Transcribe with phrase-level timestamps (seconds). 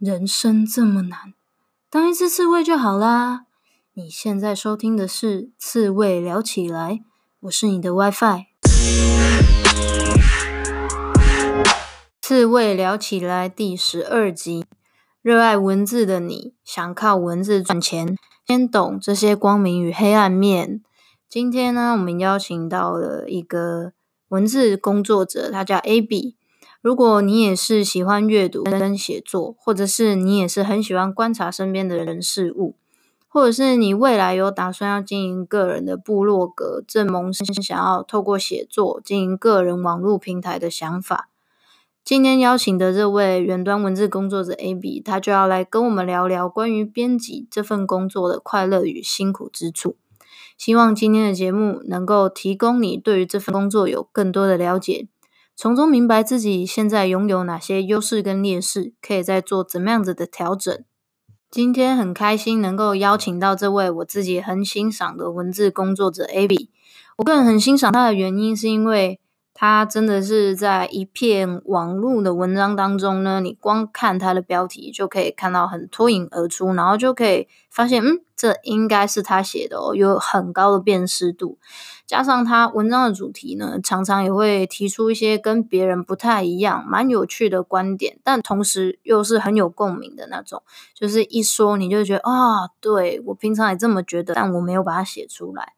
[0.00, 1.34] 人生这么难，
[1.90, 3.44] 当一只刺猬就好啦。
[3.92, 6.92] 你现在收听的是《刺猬聊起来》，
[7.40, 8.46] 我是你的 WiFi。
[12.22, 14.64] 刺猬聊起来第十二集，
[15.20, 20.80] 热爱文字的你，想靠文字赚钱，先懂这些光明与黑暗面。
[21.28, 23.92] 今天呢，我们邀请到了一个
[24.28, 26.36] 文字工作者，他叫 Abby。
[26.82, 32.74] 如果你也是喜欢阅读跟写作，或者是你也是很喜欢观察身边的人事物，
[33.28, 41.28] 或者是你未来有打算要经营个人的部落格，正萌生想要透过写作经营个人网络平台的想法，
[42.02, 49.96] 今天邀请的这位远端文字工作者 A B，他就要来跟我们聊聊关于编辑这份工作的快乐与辛苦之处。
[50.56, 55.08] 希望今天的节目能够提供你对于这份工作有更多的了解。
[55.62, 60.82] 从中明白自己现在拥有哪些优势跟劣势，可以再做怎么样子的调整。
[61.50, 66.68] 今天很开心能够邀请到这位我自己很欣赏的文字工作者 Abby。
[67.18, 69.20] 我个人很欣赏他的原因，是因为
[69.52, 81.58] 他真的是在一片网络的文章当中呢，你光看他的标题就可以看到很脱颖而出，然后就可以发现，嗯，这应该是他写的哦，有很高的辨识度。
[82.06, 90.62] 加上他文章的主题呢，常常也会提出一些跟别人不太一样、蛮有趣的观点，但同时又是很有共鸣的那种。
[90.94, 95.74] 就是一说你就觉得啊、对，我平常也这么觉得，但我没有把它写出来。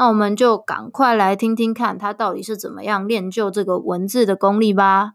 [0.00, 5.14] 那我们就赶快来听听看他到底是怎么样练就这个文字的功力吧。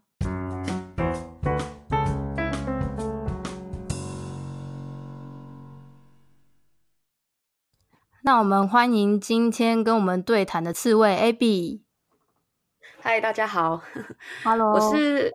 [8.24, 11.80] 那我们欢迎今天跟我们对谈的刺猬 Abby。
[13.00, 13.80] 嗨，大家好，
[14.44, 15.32] Hello，我是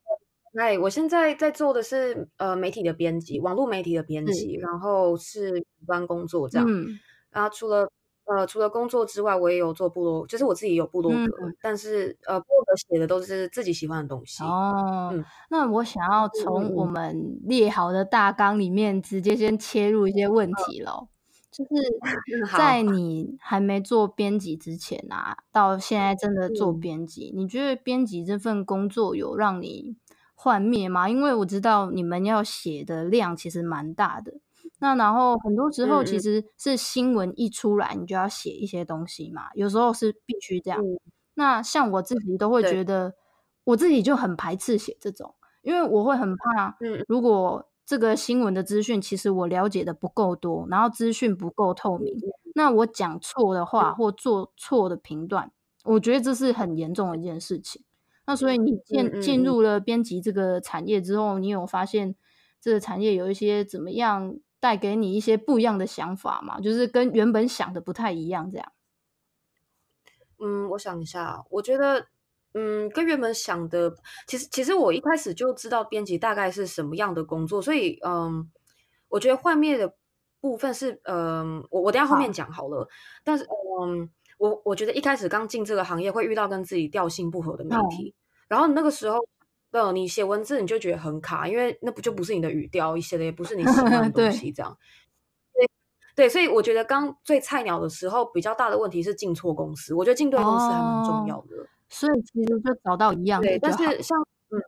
[0.55, 6.67] 嗨，我现在在做的是呃媒体的编辑，网络媒体的编辑，然后是远端工作这样。
[6.69, 6.99] 嗯，
[7.31, 7.89] 然后除了
[8.29, 14.43] 呃除了工作之外，我也有做部落，就是我自己有部落格，嗯、但是呃部落格写的都是自己喜欢的东西。
[14.43, 21.07] 哦，嗯、那我想要从我们列好的大纲里面直接先切入一些问题喽。
[21.09, 21.13] 嗯
[21.51, 21.71] 就是
[22.55, 29.97] 在你还没做编辑之前啊，到现在真的做编辑，你觉得编辑这份工作有让你
[30.35, 31.09] 幻灭吗？
[31.09, 34.35] 因为我知道你们要写的量其实蛮大的，
[34.79, 40.81] 那然后很多时候其实是新闻一出来，你就要写一些东西嘛，有时候是必须这样。
[41.35, 43.13] 那像我自己都会觉得，
[43.63, 47.65] 我自己就很排斥写这种，因为我会很怕，如果。
[47.85, 52.13] 这个新闻的资讯其实我了解的不够多，然后资讯不够透明，
[52.53, 55.51] 那我讲错的话或做错的评断，
[55.85, 57.83] 我觉得这是很严重的一件事情。
[58.27, 62.13] 那所以你进进入了编辑这个产业之后，你有发现
[62.61, 66.59] 这个产业有一些怎么样带给你一些不一样的想法嘛？
[66.59, 68.71] 就是跟原本想的不太一样这样。
[70.39, 72.07] 嗯，我想一下，我觉得。
[72.55, 78.49] 嗯，跟原本想的，其实其实我一开始就知道编辑大概是什么样的工作，所以嗯，
[79.07, 79.93] 我觉得幻灭的
[80.41, 82.79] 部分是嗯，我我等下后面讲好了。
[82.79, 82.87] 好，
[83.23, 83.45] 但是
[83.83, 84.09] 嗯，
[84.39, 88.17] 我我觉得一开始刚进这个行业会遇到跟自己调性不合的媒体，哦、
[88.47, 89.19] 然后那个时候，
[89.71, 94.77] 呃，你写文字你就觉得很卡，因为那不就不是你的语调，你写的也不是你喜欢的 东西，这样。
[95.53, 95.69] 对
[96.15, 99.93] 对，所以我觉得刚最菜鸟的时候，比较大的问题是进错公司。
[99.93, 101.57] 我觉得进对公司还蛮重要的。
[101.57, 104.15] 哦所以其实就找到一样的，对，但是像
[104.51, 104.61] 嗯，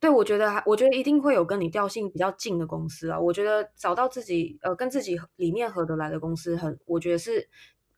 [0.00, 3.20] 对，我觉得还，我觉得一定会有跟你调性比较近的公司啊。
[3.20, 7.48] 我觉得找到自己呃跟自己理念合得来的公司很，很我觉得是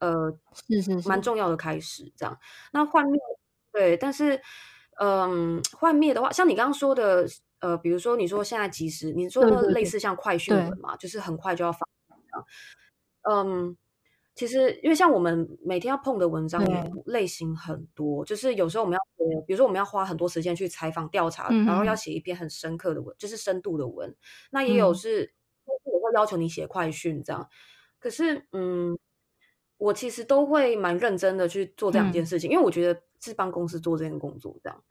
[0.00, 0.30] 呃
[0.68, 2.12] 是是蛮重要的开始。
[2.14, 2.38] 这样，
[2.72, 3.18] 那换面
[3.72, 4.38] 对，但是
[5.02, 7.26] 嗯，幻灭的话，像你刚刚说的
[7.60, 11.86] 呃，比如说你说现在即时，你说的类似像快讯文嘛，就是很快就要发
[13.22, 13.76] 嗯。
[14.32, 16.64] 其实，因为像我们每天要碰的文章
[17.04, 24.16] 类型很多，就是有时候我们要，比如说我们要花很多时间去采访调查，嗯、然后要写一篇很深刻的文，就是深度的文。
[24.50, 25.34] 那也有是，
[25.66, 27.46] 我、嗯、会要求你写快讯这样。
[27.98, 28.98] 可是，嗯，
[29.76, 34.82] 我其实都会蛮认真的去做这两件事情，嗯、因为我觉得是帮公司做这件工作这样。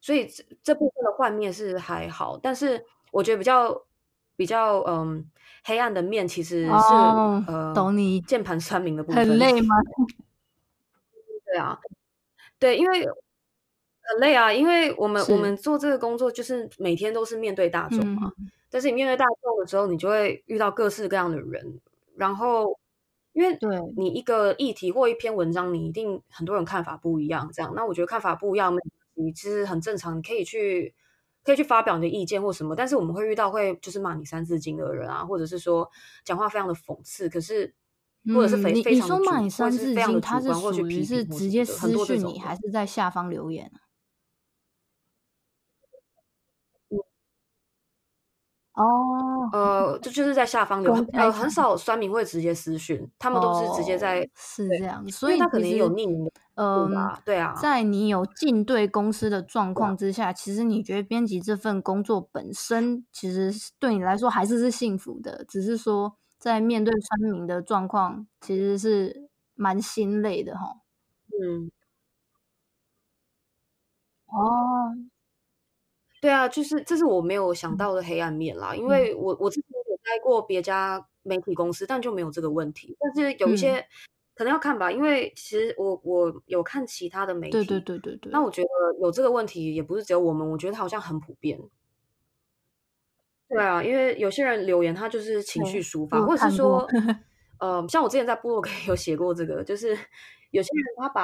[0.00, 3.84] 所以这这部分的幻灭是还好，但是我觉得比较。
[4.38, 5.28] 比较嗯，
[5.64, 9.26] 黑暗的面其实是、哦、呃，懂你键盘酸民的部分。
[9.26, 9.74] 很累吗？
[11.44, 11.76] 对啊，
[12.56, 18.30] 对，因为很累啊，因为我们我们做这个工作就是每天都是面对大众嘛。
[18.38, 21.80] 嗯、但是你面对大众的时候，你就会遇到各式各样的人，
[22.14, 22.78] 然后
[23.32, 27.72] 因为对你一个议题或一篇文章，你一定很多人看法不一样，这样。
[27.74, 28.72] 那我觉得看法不一样，
[29.18, 30.94] 你其实很正常，你可以去。
[31.44, 35.88] 可以去发表你的意见或什么，但是我们会遇到会就是骂你三字经的人啊，或者是说
[36.22, 37.74] 讲话非常的讽刺，可是
[38.34, 43.80] 或者是非、嗯、非常的你说骂你三字经，他是属于是直接私讯你，还是在下方留言啊？
[48.74, 48.84] 哦，
[49.92, 56.90] 呃，这就是在下方留，呃，很少酸民会直接私讯，他们都是直接在、哦、是这样，所以他可能有匿名的，嗯，
[57.24, 70.76] 对啊，在你有进对公司的状况之下，其实你觉得编辑这份工作本身，其实对你来说还是是幸福的，只是说在面对酸民的状况，其实是蛮心累的哈。
[71.42, 71.70] 嗯，
[74.26, 74.94] 哦。
[76.20, 79.77] 对啊，就是这是我没有想到的黑暗面啦，因为我我之前有
[80.08, 82.96] 待过别家媒体公司，但就没有这个问题。
[82.98, 83.84] 但是有一些、嗯、
[84.34, 88.32] 可能要看吧，因为其实我我有看其他的媒体，对对对对对。
[88.32, 88.68] 那我觉得
[89.02, 91.60] 有这个问题也不是只有我们，我觉得它好像很普遍。
[93.48, 96.88] 对啊，因为有些人留言他就是情绪抒发，或者是说，
[97.60, 99.88] 呃，像我之前在部落格 有写过这个，就是
[100.50, 101.22] 有些人他把，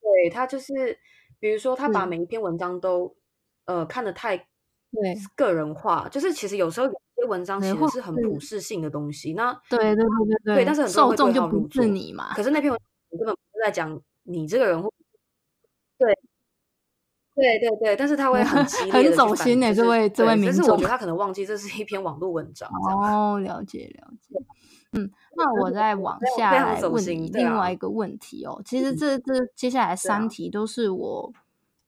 [0.00, 0.98] 对他就是，
[1.38, 3.14] 比如说他把每一篇文章都。
[3.66, 4.48] 呃，看得太
[4.92, 9.32] 对个人化，就是其实有时候有些文章其实是很普世性的东西。
[9.34, 10.04] 那对对对
[10.44, 12.34] 对对，但是很受众就不是你嘛。
[12.34, 14.82] 可是那篇文章根本不是在讲你这个人，
[15.96, 16.12] 对
[17.36, 22.68] 对对对，但是他会很激烈、很走心的这位这位民众，但是我觉得他可能忘记这是一篇网络文章。
[22.68, 24.34] 哦，了解了解。
[24.92, 28.60] 嗯，那我再往下来问你另外一个问题哦。
[28.64, 31.32] 其实这这接下来三题都是我。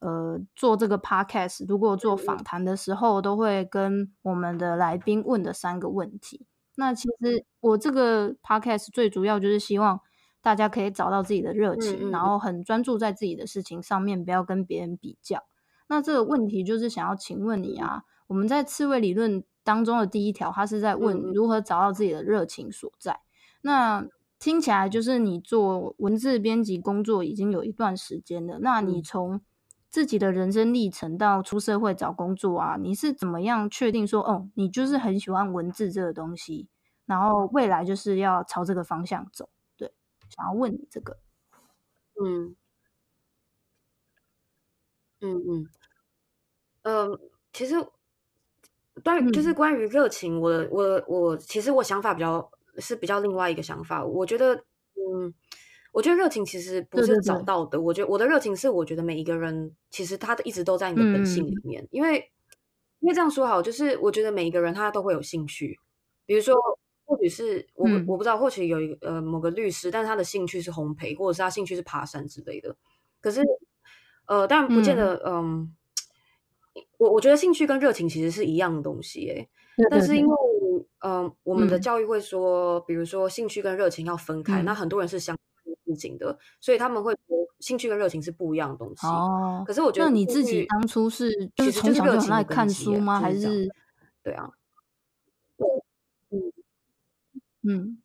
[0.03, 6.45] 呃，做这个 podcast，如果做访谈的时候，都会跟我们的来宾问的三个问题。
[6.75, 10.01] 那其实我这个 podcast 最主要就是希望
[10.41, 15.45] 大家可以找到自己的热情，然后很专注在自己的事情上面，不要跟别人比较。
[15.87, 23.21] 那这个问题就是想要请问你啊，我们在刺猬理论当中的第一条，它是在问如何找到自己的热情所在。
[23.61, 24.05] 那
[24.41, 29.41] 听起来就是你做文字编辑工作已经有一段时间了，那你从
[29.93, 36.67] 自己的人生历程到出社会找工作啊，你是怎么样确定说，哦，你就是很喜欢文字这个东西，
[37.05, 39.51] 然后未来就是要朝这个方向走？
[39.77, 39.93] 对，
[40.35, 41.19] 想要问你这个。
[42.25, 42.57] 嗯，
[45.21, 45.69] 嗯嗯，
[46.83, 47.21] 呃，
[47.53, 47.77] 其实
[49.05, 54.55] 关于就是关于热情，我我我其实我想法比较是比较另外一个想法，我觉得，
[54.97, 55.35] 嗯。
[55.93, 57.73] 我觉得热情其实不是找到的。
[57.73, 61.83] 对对对，我觉得我的热情是，我觉得每一个人其实他的一直都在你的本性里面。
[61.85, 62.31] 嗯、因为
[63.01, 65.79] 因为这样说好，就是我觉得每一个人他都会有兴趣。
[66.25, 66.57] 比如说，
[67.05, 72.75] 或许是我、嗯、我不知道，或许有一个呃某个律师，但是他的兴趣是烘焙，或者是他兴趣是爬山之类的。
[73.21, 73.43] 可是
[74.27, 75.75] 呃，当然不见得，嗯，
[76.75, 79.47] 呃、我我觉得兴趣跟热情其实是一样的东西，哎，
[79.91, 80.37] 但是因为
[81.01, 85.37] 嗯、呃，我们的教育会说，嗯、比如说兴趣跟热情要分开，嗯、那很多人是相。
[86.19, 87.17] 的，所以他们会
[87.61, 89.07] 兴趣跟热情是不一样的东西。
[89.07, 93.21] 哦，可是我觉得，那你自己当初是就是从小就很爱看书吗？
[93.21, 93.69] 还是
[94.23, 94.51] 对啊？
[96.31, 96.53] 嗯
[97.63, 97.99] 嗯，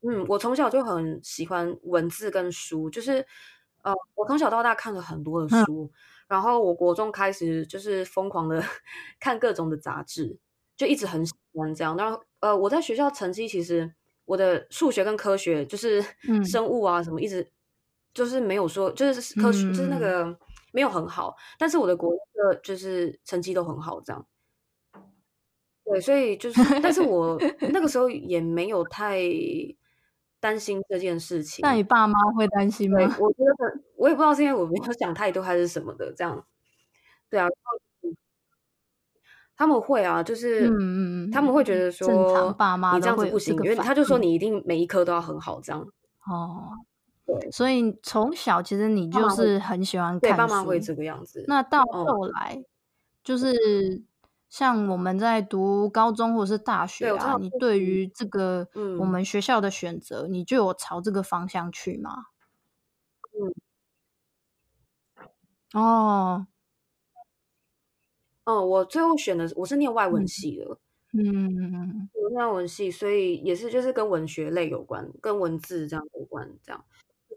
[0.00, 3.24] 对，嗯，我从小就很喜欢文字跟书，就是
[3.82, 5.90] 呃，我从小到大看了很多的书，嗯、
[6.28, 8.60] 然后我国中开始就是疯狂的
[9.20, 10.36] 看各种的杂志，
[10.76, 11.96] 就一直很喜欢这样。
[11.96, 13.94] 然后呃，我在学校成绩其实。
[14.30, 16.00] 我的数学跟科学就是
[16.48, 17.50] 生物啊什么，一直
[18.14, 20.38] 就是没有说就是科学就是那个
[20.72, 24.24] 没有很好，但是我的国的就是成绩都很好，这样。
[25.84, 27.36] 对，所以就是，但是我
[27.72, 29.20] 那个时候也没有太
[30.38, 31.60] 担心这件事情。
[31.62, 32.98] 那你爸妈会担心吗？
[33.18, 36.46] 我觉得我也不知道是因为我没有想太多还是什么的，这样。
[37.28, 37.48] 对啊。
[39.60, 45.86] 他们会啊，就是嗯嗯嗯他们会觉得说，正常爸妈你这样子不行，因为他就说你一定每一科都要很好这样。
[46.24, 46.70] 哦，
[47.26, 51.44] 对，所以从小其实你就是很喜欢看爸妈会这个样子。
[51.46, 52.64] 那到后来，
[53.22, 53.54] 就是
[54.48, 58.66] 像我们在读高中或者是大学啊，你对于这个
[58.98, 62.24] 我们学校的选择，你就有朝这个方向去吗？
[65.74, 66.46] 嗯，哦。
[68.44, 70.78] 嗯，我最后选的我是念外文系的，
[71.12, 76.84] 嗯，我念外文系，所以也是就是跟文学类有关，跟文字这样有关，这样。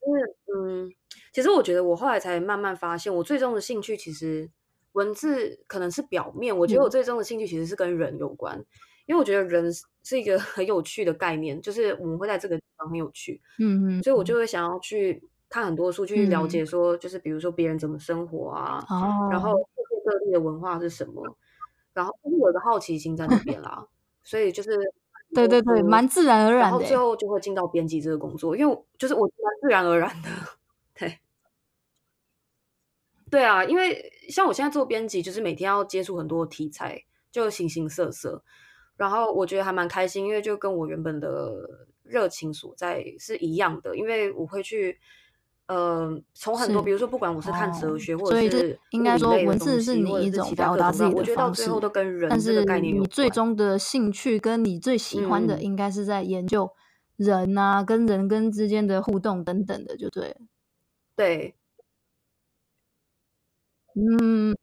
[0.08, 0.22] 因为
[0.54, 0.92] 嗯，
[1.34, 4.50] 其实我觉得我后来才慢慢发现，我最终的兴趣其实
[4.94, 8.66] 文字可能是表面，我觉得我最终的兴趣其实是跟人有关，嗯、
[9.08, 9.72] 因为我觉得人
[10.04, 15.22] 是一个 很有趣的概念，就是我们会在这个地方很有趣，嗯嗯，所以我就会想要去。
[15.54, 21.38] 看很多书去了解说，就是比如说别人怎么生活啊，嗯、然后各地各地的文化是什么，
[21.94, 23.86] 然后就是有个好奇心在那边啦，
[24.24, 24.72] 所以就是
[25.32, 30.30] 对对对，蛮自然而然的，然后最后就会进到编辑这个工作，因为就是我蛮自然而然的，
[30.98, 31.20] 对，
[33.30, 38.44] 对啊，因为像我现在做编辑，就是每天要接触很多题材，就形形色色。
[38.96, 45.00] 然后我觉得还蛮开心，因为就跟我原本的热情所在是一样的，因为我会去，
[45.68, 51.70] 呃，从很多，比如说不管我是看哲学，或者是，是应该说文字是你一种表达自己的方式，
[52.30, 56.72] 但是你最终的兴趣跟你最喜欢的，应该是在研究
[57.16, 60.36] 人啊，跟人跟之间的互动等等的，就对了。
[61.16, 61.56] 对，
[63.96, 64.56] 嗯。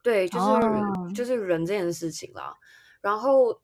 [0.00, 1.14] 对，就是、oh.
[1.14, 2.54] 就是人这件事情啦。
[3.02, 3.60] 然后，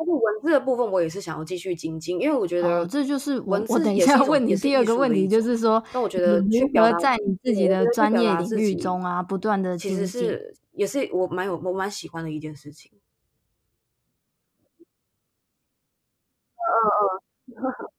[0.00, 12.90] 但是文字的部分，我也是想要继续精进，因为我觉得、oh, 这就是我我等一下问你第二个问题，就是说，那我觉得如何在你自己的专业领域中啊，不断的其实是也是我蛮有我蛮喜欢的一件事情。
[16.56, 16.72] 嗯
[17.52, 17.90] 嗯嗯，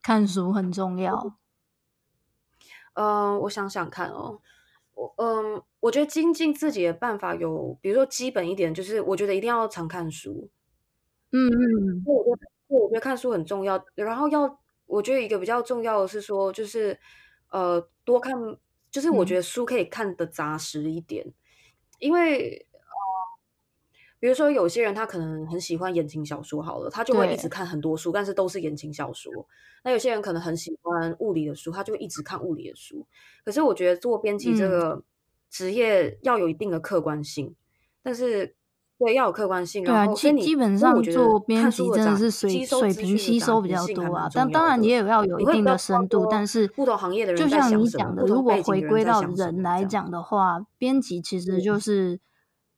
[0.00, 1.36] 看书很重要。
[2.92, 4.40] 嗯，我想想看哦。
[4.94, 10.48] 我嗯，我觉得精进自己的办法有，比如说基本一点，就是我觉得一定要常看书。
[11.32, 13.84] 嗯嗯，我觉得我觉得看书很重要。
[13.94, 16.98] 然后要，我觉得一个比较重要的是说，就是
[17.50, 18.34] 呃，多看，
[18.90, 21.34] 就是我觉得书可以看得扎实一点，嗯、
[21.98, 22.73] 因为呃，
[24.24, 29.30] 比如说有些人他可能很喜欢言情小说，好了，他就会一直看很多书，但是都是言情小说。
[29.82, 33.06] 那有些人可能很喜欢物理的书，他就一直看物理的书。
[33.44, 35.02] 可是我觉得做编辑这个
[35.50, 37.54] 职业要有一定的客观性，嗯、
[38.02, 38.56] 但是
[38.98, 44.26] 对要有客观性，然后基基本上做编辑真的是水水平吸收比较多啊。
[44.32, 52.18] 但当然你也有要有一定的深度，但是不同行业的人就像你讲的，如果回归到人来讲的话，编辑其实就是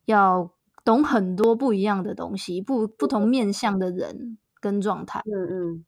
[0.07, 0.51] 要
[0.87, 3.27] 懂很多不一样的东西，不不同。
[3.29, 5.21] 面向的人跟状态。
[5.25, 5.33] 嗯
[5.75, 5.85] 嗯。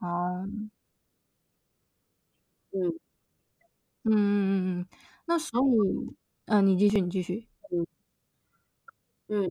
[0.00, 0.48] 哦，
[2.72, 2.98] 嗯，
[4.04, 4.88] 嗯嗯嗯嗯，
[5.26, 5.64] 那所以，
[6.46, 7.86] 嗯、呃，你继续，你继续，嗯，
[9.28, 9.50] 嗯，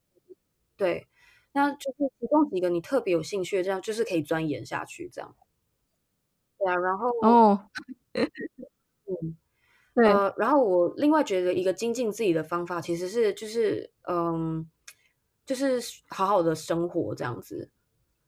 [0.77, 1.07] 对，
[1.53, 5.35] 那就是其中几个你特别有兴趣的，这样就是可以钻研下去，这样，
[6.59, 7.69] 对啊，然后，哦，
[9.07, 9.37] 嗯，
[9.95, 14.69] 对，呃，然后我另外觉得一个精进自己的方法，其实是就是，嗯，
[15.47, 17.67] 就是好好的生活这样子，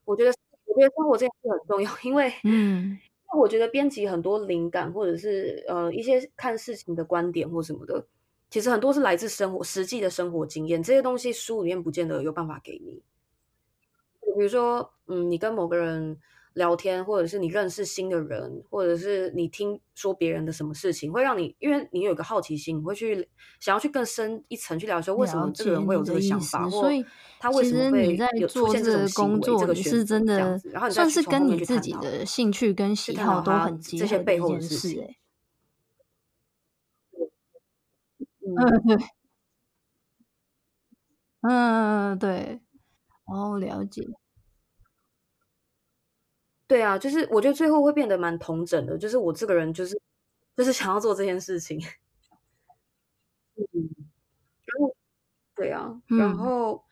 [0.05, 0.33] 我觉得。
[0.71, 8.05] 我觉得生活这件事很重要， 因为，嗯，因为我觉得编辑很多灵感，或者是呃一些看事情的观点或什么的，
[8.51, 13.01] 其实很多是来自生活实际的生活经验，这些东西书里面不见得有办法给你。
[14.35, 16.19] 比如说，嗯，你跟某个人。
[16.53, 23.29] 聊天，或者是你认识新的人，或者是你听说别人的什么事情，会让你，因为你有个好奇心，你会去
[23.59, 27.05] 想要去更深一层去了解，说为什么这个人会有这个想法，所以
[27.39, 35.15] 他为什么会有出现这个工作，你是真的，然后你算是跟你自己的兴趣跟喜好都很结合这些背后的事情。
[38.41, 38.55] 嗯，
[38.87, 38.97] 对，
[41.41, 42.59] 嗯，对，
[43.25, 44.03] 哦，了解。
[46.69, 49.99] 对啊，就是我觉得最后会变得蛮同整的，就是我这个人就是
[50.55, 51.81] 就是想要做这件事情。
[53.57, 53.89] 嗯，
[54.65, 54.95] 然后
[55.55, 56.83] 对啊，嗯、然后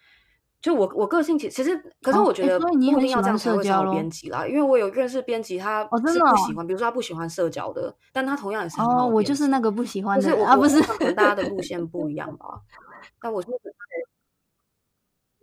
[0.60, 12.62] 就我我个性其其实，可是我觉得不一定要这样才会成为编辑啦，因为我有认识编辑，他是不喜欢，比如说他不喜欢社交的，但他同样也是很好哦，我就是那个不喜欢的，就是我啊，不是，可能大家的路线不一样吧，
[13.22, 13.48] 但我是。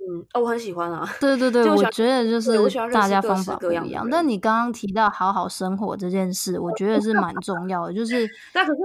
[0.07, 1.07] 嗯，哦，我很喜欢啊。
[1.21, 2.53] 对对对，我，我觉得就是
[2.93, 4.07] 大家方法不一样。
[4.11, 7.95] 但你刚刚提到好好生活这件事，我觉得是蛮重要的。
[7.95, 8.29] 就 是，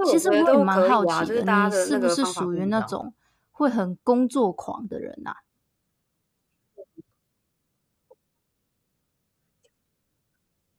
[0.06, 3.12] 其实我也蛮好奇的，你是不是属于那种
[3.52, 5.36] 会很工作狂的人啊？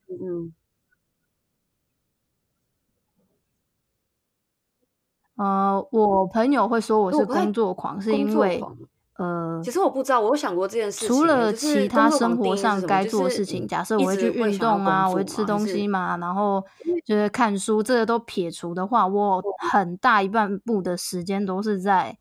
[0.09, 0.53] 嗯。
[5.35, 8.61] 呃，我朋友会说我是工作狂，是因为。
[9.21, 11.07] 呃，其实我不知道，我有想过这件事情。
[11.07, 16.65] 除了其他生活上该做的事情，假设我会去运动啊，我会吃东西嘛，然后
[17.05, 22.17] 就是看书，这个都撇除的话，我很大一半部的时间都是在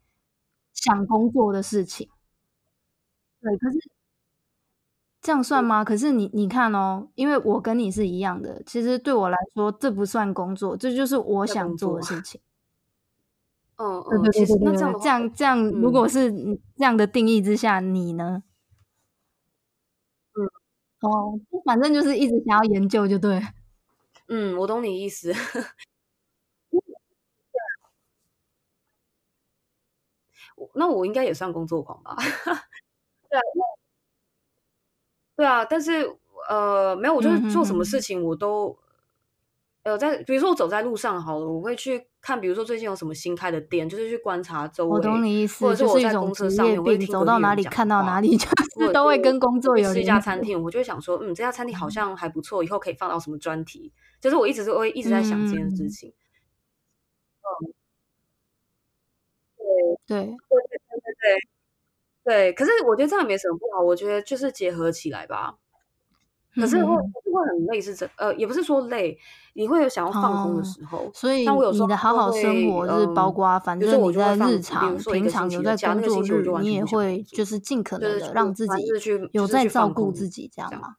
[0.75, 2.11] 想工作的事情。
[3.41, 3.91] 对，可是
[5.23, 5.83] 这样算吗？
[5.83, 12.39] 可是你你看哦，因为我跟你是一样的，其实对我来说，这不算工作，这就是我想做的事情。
[13.83, 16.31] 嗯，对对对对对，那这样这样这样，如果是
[16.77, 18.43] 这样的定义之下，你呢？
[21.01, 23.41] 哦，反正就是一直想要研究，就对。
[24.29, 25.33] 嗯，我懂你意思。
[30.75, 32.15] 那我应该也算工作狂吧？
[33.31, 33.43] 对啊，
[35.37, 36.07] 对啊，但是
[36.51, 38.77] 呃，没有，我就是做什么事情我都。
[39.83, 44.91] 呃，在比如说我走在路上好了，我会去看，比如说最近有什么新开的店，就是去观察周围。
[44.91, 48.47] 我懂你意思，或者是我在公车上面，我会走到哪里看到哪里，就
[48.87, 49.95] 是都会跟工作有关。
[49.95, 53.91] 是一家餐厅，我就会想说，嗯，这家餐厅好像还不错，以后可以放到什么专题。
[54.21, 56.13] 就是我一直是会一直在想这件事情。
[57.43, 57.73] 嗯，
[60.07, 61.41] 对对对对对对
[62.25, 62.53] 对。
[62.53, 65.57] 可是我觉得这样没什么不好，我觉得就是结合起来吧。
[66.59, 69.19] 可是会会很累，是真呃，也不是说累，
[69.55, 70.99] 你会有想要放空的时候。
[71.07, 78.85] 哦、所以你的好好生活是包括，嗯、反正你在日常、平常有在工作日，你也会就是尽可能的让自己
[79.33, 80.97] 有在照顾自己，这样吗？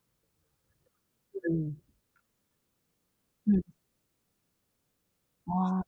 [1.50, 1.75] 嗯
[3.46, 3.62] 嗯，
[5.48, 5.84] 哇。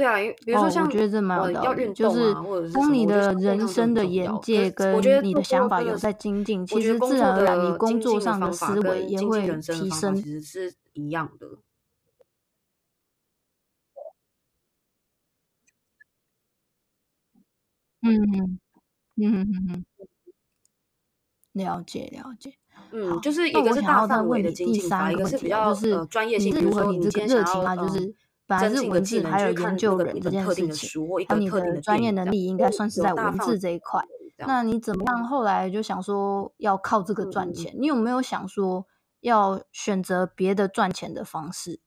[0.00, 0.16] 对啊，
[0.46, 2.32] 比如说像、哦、我觉得这蛮有道理，啊、就是
[2.72, 11.46] 当你的人生的眼界跟你的想法有在精进，其实自然而然你工作上的思维也会提升，其实是一样的。
[18.00, 18.58] 嗯嗯
[19.16, 19.84] 嗯嗯嗯，
[21.52, 22.54] 了解了解。
[22.92, 28.14] 嗯，就是一个是大范围的精进法，一个是比较是专业性，比如说你这个热情啊，就是。
[28.50, 30.90] 本来是文字还有研究人这件事情，
[31.28, 34.02] 那你的专业能力应该算是在文字这一块。
[34.38, 37.72] 那你怎么样后来就想说要靠这个赚钱？
[37.78, 38.88] 你有没有想说
[39.20, 41.78] 要选择别的赚钱的方式？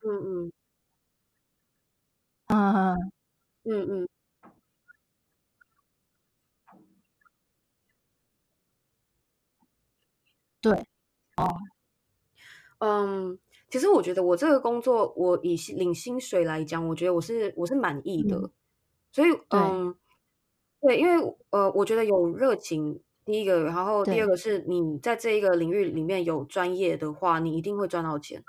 [0.00, 0.08] 嗯
[0.46, 0.52] 嗯
[2.48, 3.06] 嗯
[3.64, 4.08] 嗯嗯，
[10.62, 10.86] 对。
[11.38, 11.56] 哦，
[12.78, 13.38] 嗯，
[13.70, 18.50] 其实我觉得我这个工作，我以领薪水来讲，我觉得我是我是满意的，嗯、
[19.12, 19.94] 所以嗯，
[20.80, 28.42] 对，对，因为呃，我觉得有热情，第一个，然后第二个是你在这一个领域里面有专业的话，你一定会赚到钱，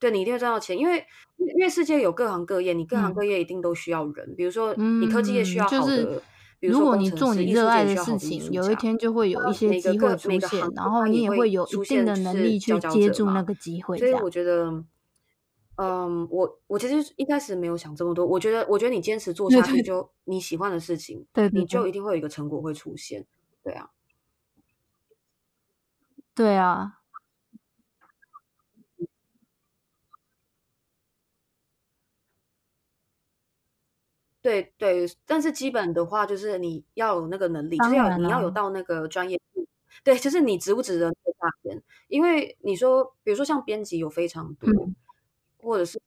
[0.00, 1.04] 对，你一定会赚到钱，因为
[1.36, 6.22] 因为世界有各行各业，你各行各业一定都需要人，嗯、比如说你科技业需要好的。
[6.68, 13.98] 如果你做你热爱的事情，有一天就会有一些机会出现，然后你也会有一定的能力去接住那个机会。
[13.98, 14.84] 所以我觉得，
[15.76, 18.26] 嗯，我我其实一开始没有想这么多。
[18.26, 23.26] 我觉得，我觉得你坚持做下去，就你喜欢的事情，对，你就一定会有一个成果会出现。
[23.62, 23.90] 对啊，
[26.34, 27.00] 对啊。
[34.44, 39.66] 对对，但是基本的话就是你要有那个能力，就是要你要有到那个专业度。
[40.02, 41.82] 对，就是你值不值得那个价钱？
[42.08, 44.94] 因为你说，比如说像编辑有非常多，嗯、
[45.56, 45.98] 或者是，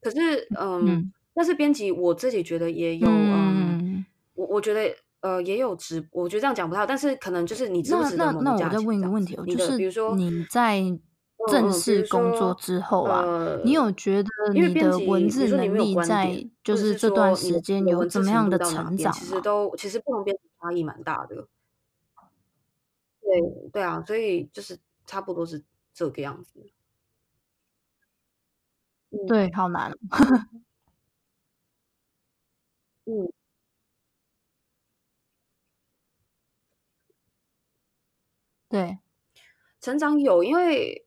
[0.00, 10.80] 可是嗯，嗯但是编辑我自己觉得也有嗯，嗯我我觉得呃也有值，我觉得这样讲不太好，但是可能就是你值不值得那，那，那我再问一个问题，就是比如说你在。
[11.48, 19.12] 正式工作之后啊，呃、你有觉得你的文字能力在就是这段时间有怎么样的成长？
[19.12, 21.48] 其实都其实不同编辑差异蛮大的。
[23.20, 23.40] 对
[23.72, 26.70] 对啊，所以就是差不多是这个样子。
[29.26, 29.92] 对，好难。
[33.04, 33.32] 嗯，
[38.68, 38.98] 对，
[39.80, 41.06] 成长有，因为。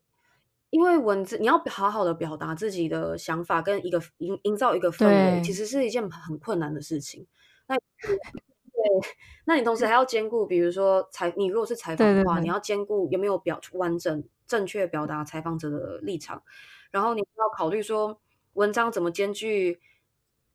[0.76, 7.26] 因为文字，你要好好的表达自己的想法，跟一个营营造一个氛围，其实是一件很困难的事情。
[7.66, 9.08] 那 对，
[9.46, 16.42] 那你同时还要兼顾，比如说采，你如果是采访的话，对对对，你要兼顾有没有表完整、正确表达采访者的立场，
[16.90, 18.20] 然后你要考虑说
[18.52, 19.80] 文章怎么兼具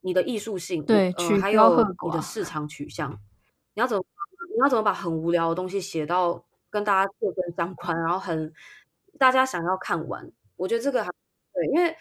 [0.02, 3.12] 你的艺术性，对，呃，还有你的市场取向，
[3.74, 4.04] 你要怎么，
[4.56, 8.54] 你要怎么把很无聊的东西写到跟大家切身相关，然后很。
[9.22, 11.12] 大家想要看完，我觉得这个还
[11.54, 11.96] 对，因为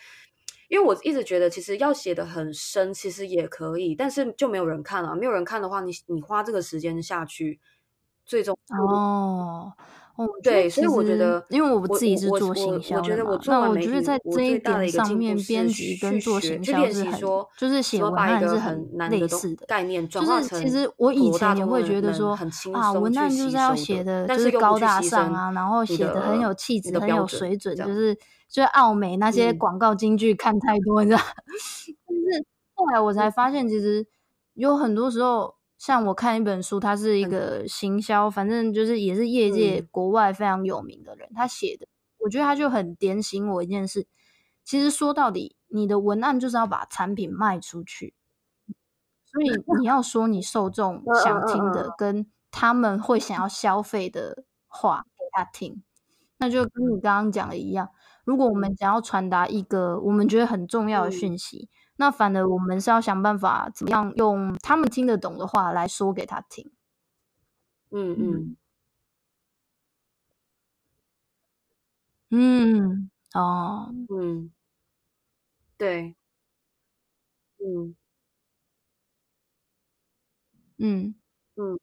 [0.69, 5.15] 因为我一直觉得，其实要写的很深，其实也可以，但是就没有人看了。
[5.15, 7.61] 没有人看的话，你你花这个时间下去，
[8.25, 9.77] 最终哦，
[10.17, 17.21] 哦，对，所以我觉得，因为我自己是做行销的嘛，我觉得我做那我觉得在这一点上面，编辑跟做行销是很，
[17.57, 22.39] 就是写文案是很类似的概念，就是其实我以前也会觉得说
[22.75, 28.15] 啊，文案就是要写的就是高大上啊，然后写的很有气质、很有水准，就是
[28.49, 31.23] 就是奥美那些广告金句看太多，你知道？
[32.07, 32.45] 但是
[32.75, 34.07] 后来我才发现，其实
[34.55, 35.55] 有很多时候。
[35.81, 41.89] 像我看一本书，他是一个行销，嗯、反正就是也是业界国外非常有名的人，嗯、他写的，
[42.19, 44.07] 我觉得他就很点醒我一件事。
[44.63, 48.13] 其实说到底，你的文案就是要把产品卖出去，
[49.25, 49.49] 所以
[49.81, 55.83] 你要说你受众想听的，跟他们会想要消费的话给他听，
[56.37, 57.89] 那就跟你刚刚讲的一样。
[58.27, 61.71] 如果我们想要传达一个我们觉得很重要的讯息。
[61.73, 66.71] 嗯那反而我们是要想办法，怎么样用他们听得懂的话来说给他听。
[67.93, 68.57] 嗯嗯。
[72.33, 73.11] 嗯。
[73.35, 73.93] 哦。
[74.09, 74.51] 嗯，
[75.81, 76.15] 对，
[77.59, 77.95] 嗯。
[80.79, 81.15] 嗯。
[81.57, 81.79] 嗯，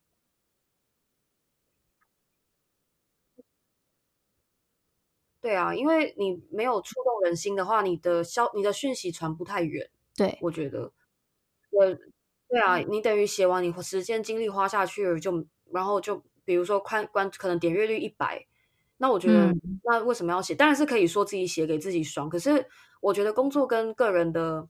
[5.43, 9.87] 对啊，因为你没有触动人心的话，你的消你的讯息传不太远。
[10.17, 10.91] 对，我觉得，
[11.69, 11.85] 我，
[12.49, 18.47] 对啊，你等于写完，你时间精力花下去了，就然后就比如说看关可能点阅率一百，
[18.97, 20.55] 那我觉得、嗯、那为什么要写？
[20.55, 22.65] 当然是可以说自己写给自己爽，可是
[22.99, 24.67] 我觉得工作跟个人的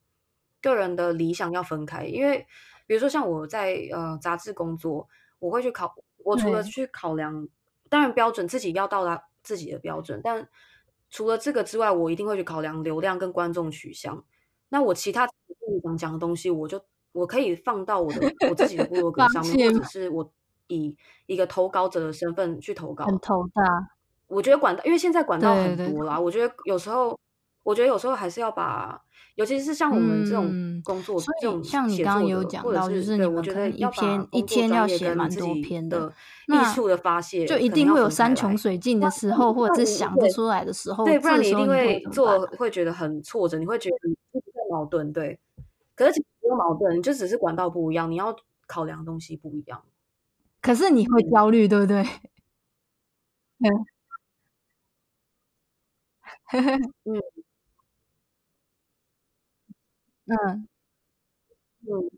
[0.61, 2.45] 个人的理想要分开，因为
[2.85, 5.07] 比如说像我在呃杂志工作，
[5.39, 7.49] 我会去考，我除了去考量，嗯、
[7.87, 10.49] 当然标准自己要到达自己的标准，但
[11.09, 14.25] 除了这个之外，我一定会去考量流量跟观众取向。
[14.69, 15.27] 那我其他
[15.83, 20.29] 想讲的东西，我就我可以放到我的我自己的部落格上面，或者是我
[20.67, 23.05] 以一个投稿者的身份去投稿。
[23.05, 23.63] 很头大，
[24.27, 26.19] 我觉得管道，因为现在管道很多啦。
[26.19, 27.17] 我觉得有时候，
[27.63, 29.01] 我觉得有时候还是要把，
[29.35, 36.11] 尤其是像我们这种工作，这种像你刚刚有讲到，就是我觉得一篇一天要写蛮多篇的
[36.47, 44.41] 艺术的发泄，就一定会有山穷水尽的时候，或者是想不出来的时候，对，不然你一定会做，会觉得很挫折，你会觉得。
[44.69, 45.39] 矛盾对，
[45.95, 48.35] 可是其实没有矛盾，就只是管道不一样，你要
[48.67, 49.83] 考量的东西不一样。
[50.61, 52.03] 可是你会焦虑，对不对？
[53.59, 53.85] 嗯，
[57.05, 57.21] 嗯，
[60.25, 60.67] 嗯，
[61.81, 62.09] 嗯。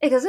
[0.00, 0.28] 哎，可是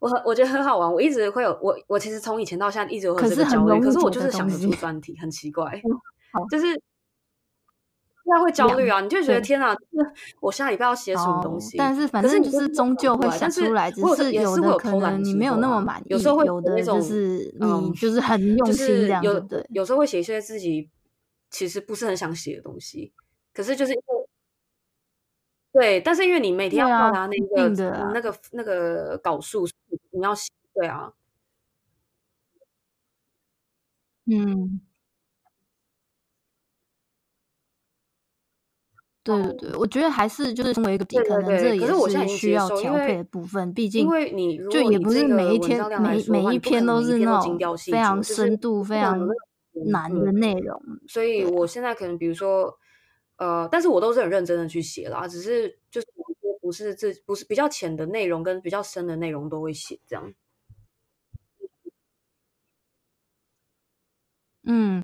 [0.00, 5.80] 我我觉得很好玩，我一直会有我我其实从以前到现在一直有这个焦虑，可是我就是想不出专题，很奇怪，
[6.50, 6.80] 就是。
[8.24, 9.00] 那会焦虑啊！
[9.00, 9.76] 你就觉得天哪，
[10.40, 11.76] 我下礼拜要写什么东西？
[11.76, 19.66] 但是反正就是终究会想出来，只是有的可能你没有那么满意，有时候会有的就是你就是很用心这样，对？
[19.70, 20.88] 有时候会写一些自己
[21.50, 23.12] 其实不是很想写的东西，
[23.52, 24.28] 可是就是因为
[25.72, 27.68] 对，但是因为你每天要到达那个
[28.14, 29.66] 那个那个稿数，
[30.10, 31.12] 你要写，对啊，
[34.26, 34.80] 嗯。
[39.24, 43.72] 对对对，我觉得还是就是成为一个底，可能这也是需要调配的部分。
[43.72, 49.28] 毕竟，因为你就也不是每一天每每一篇都是那种非常深度、非常
[49.86, 50.82] 难的内容。
[51.06, 52.76] 所以我现在可能比如说，
[53.36, 56.06] 呃，但是我都是很认真的去写啦，只是就是
[56.60, 60.34] 不是这不是比较浅的内容跟比较深的内容都会写这样。
[64.64, 65.02] 嗯。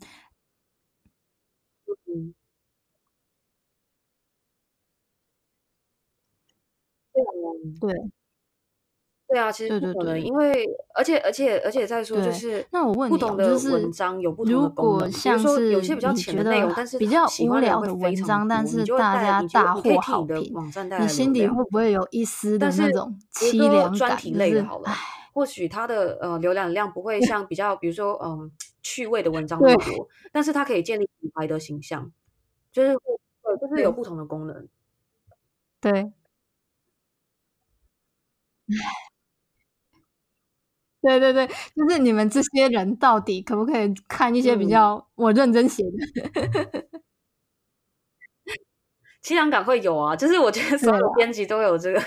[7.80, 8.10] 对，
[9.28, 20.54] 对啊，其实不可能，因为而且而且而且再说就是，那我问你，不同的文章有不同的功能，比如说有些比较浅的内容，但是比较无聊的文章，但是大家大获好评，
[21.02, 24.16] 你心里会不会有一丝的那种凄凉感？
[24.32, 24.62] 就是，
[25.34, 28.50] 或许它的呃浏览量不会 像比较，比如说嗯
[28.82, 32.10] 趣味的文章那么多，但是它可以建立品牌的形象，
[32.72, 32.92] 就是
[33.42, 34.66] 呃就是有不同的功能，
[35.82, 36.12] 对。
[41.02, 45.90] 对对对，就是你们这些人到底可不可以看一些比较我认真写的？
[49.22, 52.00] 凄凉感会有啊，就是我觉得所有编辑都有这个，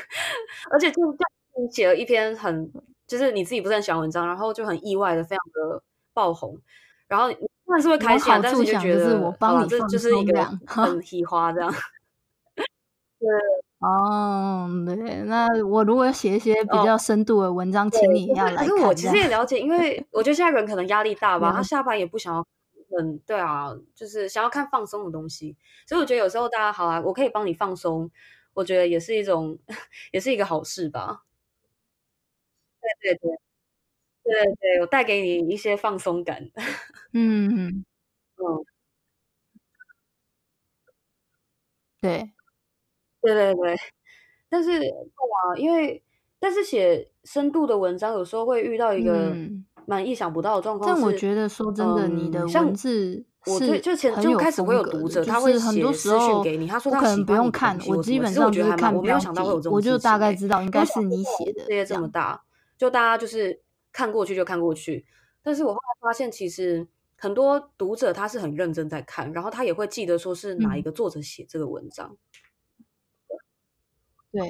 [0.71, 1.19] 而且就就
[1.61, 2.71] 你写了一篇很，
[3.07, 6.59] 就是你自己不是很喜欢文章，然后就很意外的非常的爆红，
[7.07, 11.71] 然后当然是会开心，但是你就觉得我帮你、啊、这就是一个很喜花这样。
[13.19, 13.29] 对。
[13.81, 18.67] 哦，对，那我如果写一些比较深度的文章，哦、请你要来看。
[18.67, 22.45] 可是我其实也了解，因为我觉得现在人可能压力大吧，他下班也不想要，
[22.99, 28.11] 嗯，对啊，就是想要看放松的东西，所以我觉得有时候大家好啊，我可以帮你放松，
[28.53, 29.57] 我觉得也是一种，
[30.13, 31.23] 也是一个好事吧。
[33.01, 33.31] 对对对，
[34.23, 36.51] 对对对，我带给你一些放松感。
[37.13, 37.85] 嗯嗯
[38.37, 38.65] 嗯，
[41.99, 42.31] 对。
[43.21, 43.75] 对对对，
[44.49, 46.01] 但是啊，因为
[46.39, 49.35] 但是写深度的文章有时候会遇到一个
[49.85, 50.91] 蛮意想不到的状况。
[50.91, 61.61] 但我觉得说真的，你的文字我就就前就开始会有读者，他会写私讯给你，他说他可能不用看，我基本上就是看标题，我没有想到会有这种，我就大概知道应该是你写的。
[61.61, 62.43] 世界这么大，
[62.77, 65.05] 就大家就是看过去就看过去。
[65.43, 72.15] 但是我后来发现，其实很多读者他是很认真在看，然后他也会记得说是哪一个作者写这个文章。
[74.33, 74.49] 对，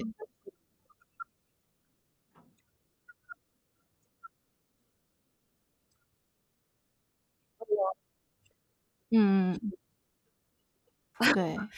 [9.12, 9.60] 嗯，
[11.34, 11.56] 对，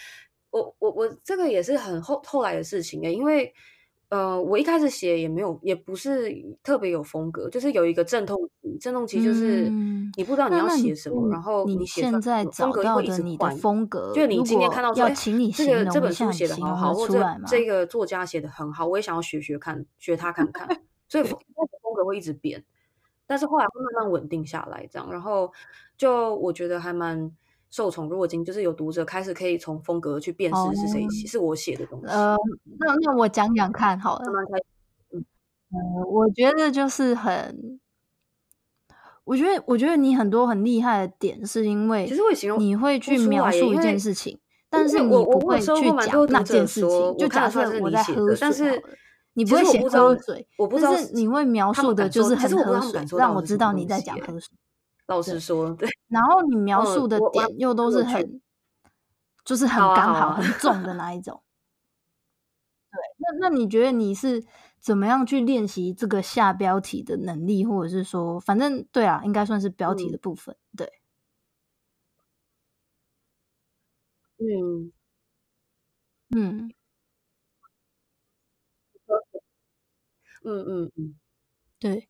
[0.51, 3.53] 我我我这个也是很后后来的事情诶，因为。
[4.13, 8.78] 呃，我一开始写也没有，也不是特别有风格，就是有一个阵痛期。
[8.78, 9.67] 阵痛期就是
[10.15, 15.13] 你不知道你要写什么，嗯、然后你写现在找到的你的风格，就你今天看到说，哎，
[15.56, 20.67] 这个这本书写的好好，或者这个作家写的很好，我也想要学学看，学他看看。
[21.10, 21.39] 所以风
[21.82, 22.63] 风格会一直变，
[23.26, 25.52] 但是后来会慢慢稳定下来，这样，然后
[25.97, 27.32] 就我觉得还蛮。
[27.73, 32.05] 受宠若惊，就是有读者开始可以从风格去辨识是谁写，哦、是我写的东西。
[32.05, 32.38] 呃，
[32.77, 34.25] 那那我讲讲看好了。
[35.09, 35.25] 嗯，
[35.71, 37.79] 呃，我觉得就是很，
[39.23, 44.38] 我觉得我觉得你很多很厉害的点，是因为其实会形容你会去描述一件事情，
[44.69, 45.65] 但是你不会去
[46.05, 47.17] 讲那件事情。
[47.17, 48.79] 就假设我在喝水，但是
[49.33, 54.55] 你不会写喝水，我不知道你会描述的就是很喝水，让我知道你在讲喝水。
[55.07, 58.41] 老实说，对，然后你描述的点又都是很，
[59.45, 61.41] 就是很刚好、很重的那一种。
[62.93, 64.43] 对，那那你觉得你是
[64.79, 70.55] 怎么样去练习这个下标题的能力，或者是说，反正对啊，应该算是标题的部分。
[70.77, 70.87] 对，
[74.39, 74.91] 嗯，
[76.31, 76.71] 嗯，
[80.43, 81.15] 嗯嗯嗯，
[81.79, 82.07] 对。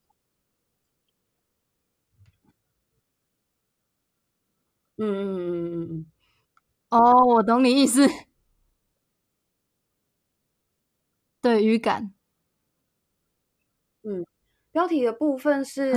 [4.96, 6.06] 嗯嗯嗯嗯嗯嗯，
[6.90, 8.06] 哦，我懂你意思。
[11.42, 12.12] 对，语感。
[14.02, 14.24] 嗯，
[14.70, 15.92] 标题的部分是，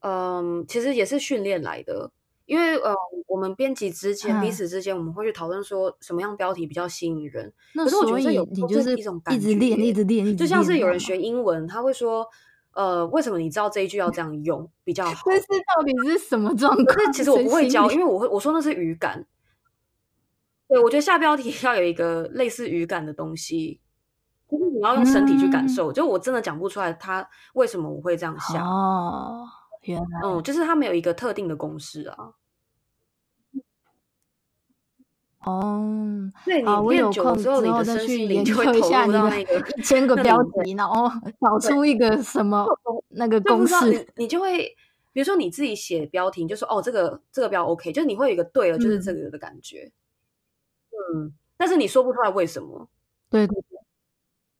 [0.00, 2.10] 嗯、呃，其实也是训练来的。
[2.46, 2.94] 因为呃，
[3.26, 7.52] 我们编辑之间、嗯、彼此之间，我们会去讨论说什么样标题比较吸引人。
[7.74, 12.28] 那所以你就是一种一直练，一直练，就像是有人学英文，他会说。
[12.74, 15.30] 呃，为什么你知道这一句要这样用比较好？
[15.30, 17.12] 这是到底是什么状况？
[17.12, 19.26] 其实我不会教，因为我会我说那是语感。
[20.66, 23.80] 对，我觉得下标题 要有一个类似语感的东西，
[24.50, 25.92] 就是你要用身体去感受。
[25.92, 28.66] 嗯、就我真的讲不出来，他为什么我会这样想？
[28.66, 29.46] 哦，
[29.82, 32.30] 原来，嗯，就是他没有一个特定的公式啊。
[35.46, 41.08] 哦，对，你练久了之后，你的身心灵就会投入到那个一千个标题，然后
[41.40, 41.58] 找。
[41.58, 42.66] 出一个什么
[43.10, 44.64] 那个公式，你就会，
[45.12, 49.90] 比如说你自己写标题，你就说哦，这个这个标 OK，就是你会有一个对了，就是这个的感觉，
[51.14, 52.88] 嗯，但是你说不出来为什么，
[53.30, 53.54] 对对。
[53.54, 53.78] 对，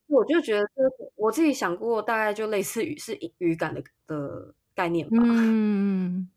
[0.06, 0.68] 我就觉得
[1.16, 6.28] 我自己想过，大概就类似于是语感的的概念吧，嗯。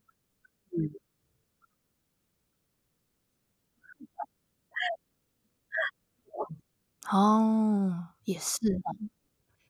[0.71, 0.91] 嗯。
[7.11, 8.81] 哦，也是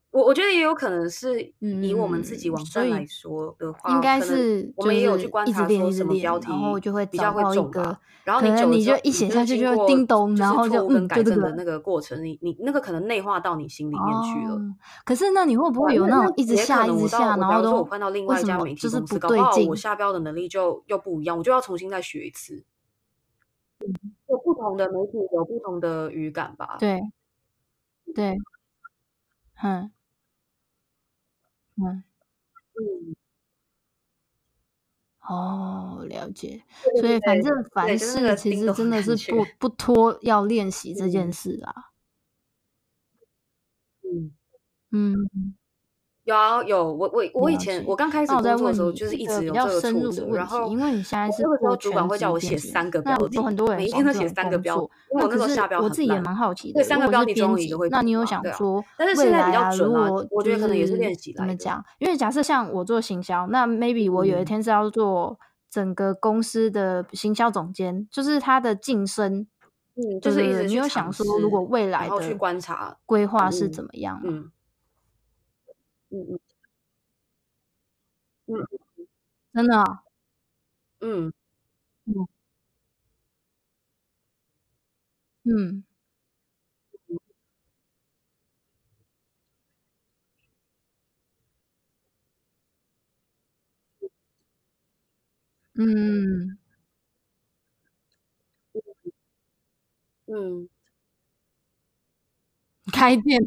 [0.10, 14.60] 我我觉得也有可能是以我们自己网站来说的话，应该是我们也有去观察说什么标题，然后就会比较会重吧，然后你就你就一写下去就会叮咚，然后就嗯改正的那个过程，你你那个可能内化到你心里面去了。
[15.06, 22.64] 可是那你会不会有那种一直下一直下，然后都我换到另外一家媒体公司，搞不好我下标的能力就又不一样，我就要重新再学一次。
[24.28, 26.78] 有不同的媒体有不同的语感吧？
[26.80, 27.00] 对。
[28.18, 28.36] 对，
[29.64, 29.92] 嗯，
[31.76, 32.04] 嗯，
[32.80, 33.16] 嗯，
[35.22, 36.64] 哦，了解。
[37.00, 41.92] 所以反正凡事其实真的是不不拖要练习这件事啊。
[44.04, 44.32] 嗯
[44.92, 45.16] 嗯，
[46.28, 50.28] 有啊有，我我我以前我刚开始工作的时候，就是一直有这个挫折。
[50.34, 54.90] 然后因为你现在是那个时候主管会叫我写三个标题，很多人每天都写三个标题。
[55.14, 56.82] 因为我那时候下标，我自己也蛮好奇的。
[56.82, 57.88] 对，三个标题中一个会。
[57.88, 61.48] 那你有想说，但是现在比较准啊，如果我觉得可能也是练习来的。
[61.48, 61.82] 怎么讲？
[62.00, 65.40] 因为假设像我做行销，那 maybe 我有一天是要做
[65.72, 69.48] 整个公司的行销总监，就是他的晋升，
[69.96, 74.44] 嗯，就是一直你有想说，如果未来的去观察规划是怎么样吗？
[76.12, 76.40] 嗯嗯。
[78.48, 78.66] 嗯，
[79.54, 79.84] 真的，
[81.02, 81.32] 嗯，
[82.06, 82.28] 嗯，
[85.46, 85.84] 嗯，
[95.76, 96.58] 嗯，
[100.28, 100.68] 嗯，
[102.92, 103.40] 开店。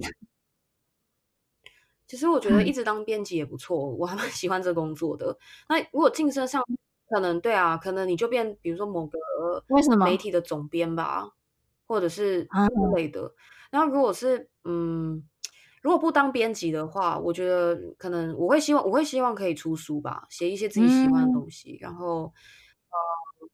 [2.10, 5.38] 其实我觉得一直当编辑也不错，嗯、我还蛮喜欢这工作的。
[5.68, 6.60] 那如果晋升上，
[7.08, 9.16] 可能对啊，可能你就变，比如说某个
[9.68, 11.30] 为什么媒体的总编吧，
[11.86, 12.50] 或者是之
[12.96, 13.32] 类的。
[13.70, 15.22] 然后如果是嗯，
[15.82, 21.74] 如果不当编辑的话，我觉得可能我会希望，我会希望可以出书吧，写一些自己喜欢的东西。
[21.74, 22.34] 嗯、然后
[22.90, 23.48] 呃，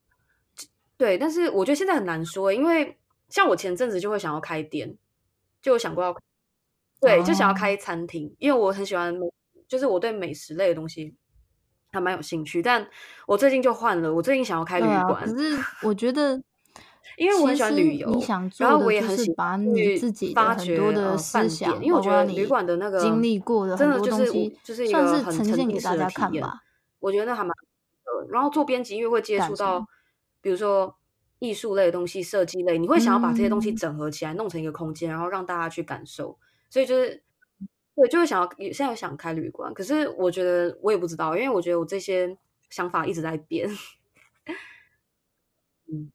[0.96, 2.96] 对，但是我觉得现在很难说，因为
[3.28, 4.96] 像我前阵子就会想要开店，
[5.60, 6.16] 就有想过要。
[7.00, 9.14] 对，就想要开餐厅，因为我很喜欢，
[9.68, 11.14] 就是我对美食类的东西
[11.92, 12.62] 还蛮有兴趣。
[12.62, 12.88] 但
[13.26, 15.28] 我最近就换了，我最近想要开旅馆。
[15.28, 16.42] 可是我觉得，
[17.18, 18.22] 因为我很喜欢旅游，
[18.58, 24.32] 然后我也很喜欢把你自己的很多的思想，因为我觉得旅馆的那个经历过的真的就是，
[24.62, 26.60] 就是算是呈现给大家看吧。
[26.98, 29.86] 我觉得那还蛮呃，然后做编辑，因为会接触到，
[30.40, 30.96] 比如说
[31.38, 36.38] 艺术类的东西、设计类，你会想要把这些东西整合起来，弄成一个空间，然后让大家去感受。
[36.68, 37.22] 所以就是，
[37.94, 42.36] 对，就是想要，现在想开旅馆，可是我觉得我也不知道，因为我觉得我这些
[42.68, 43.68] 想法一直在变。
[45.88, 46.10] 嗯，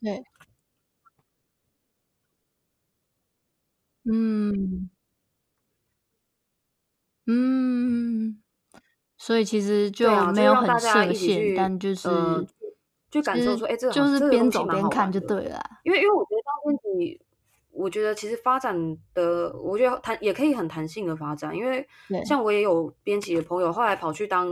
[0.00, 0.22] 对，
[4.04, 4.90] 嗯，
[7.26, 8.42] 嗯，
[9.16, 12.08] 所以其实就没有很设限，但就是
[13.10, 15.60] 就感受说，哎，这就是边走边看就对了。
[15.84, 17.25] 因为因为我觉得当编辑。
[17.76, 21.86] 我觉得其实发展的，我觉得弹也可以很弹性的发展，因为
[22.24, 24.48] 像我也有编辑的朋友，后来跑去当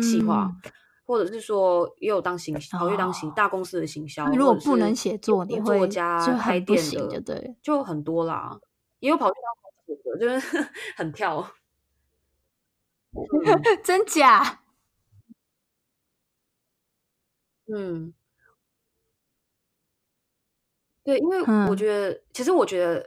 [0.00, 0.72] 企划，嗯、
[1.04, 4.26] 或者是说也有当行，跑去当行、哦、大公司的行销。
[4.28, 8.58] 如果不能写作，你会作家开店的，就对，就很多啦。
[9.00, 11.50] 也有跑去当写的，就是 很跳，
[13.82, 14.60] 真假？
[17.66, 18.14] 嗯。
[21.10, 23.04] 对，因为我觉得，嗯、其实我觉得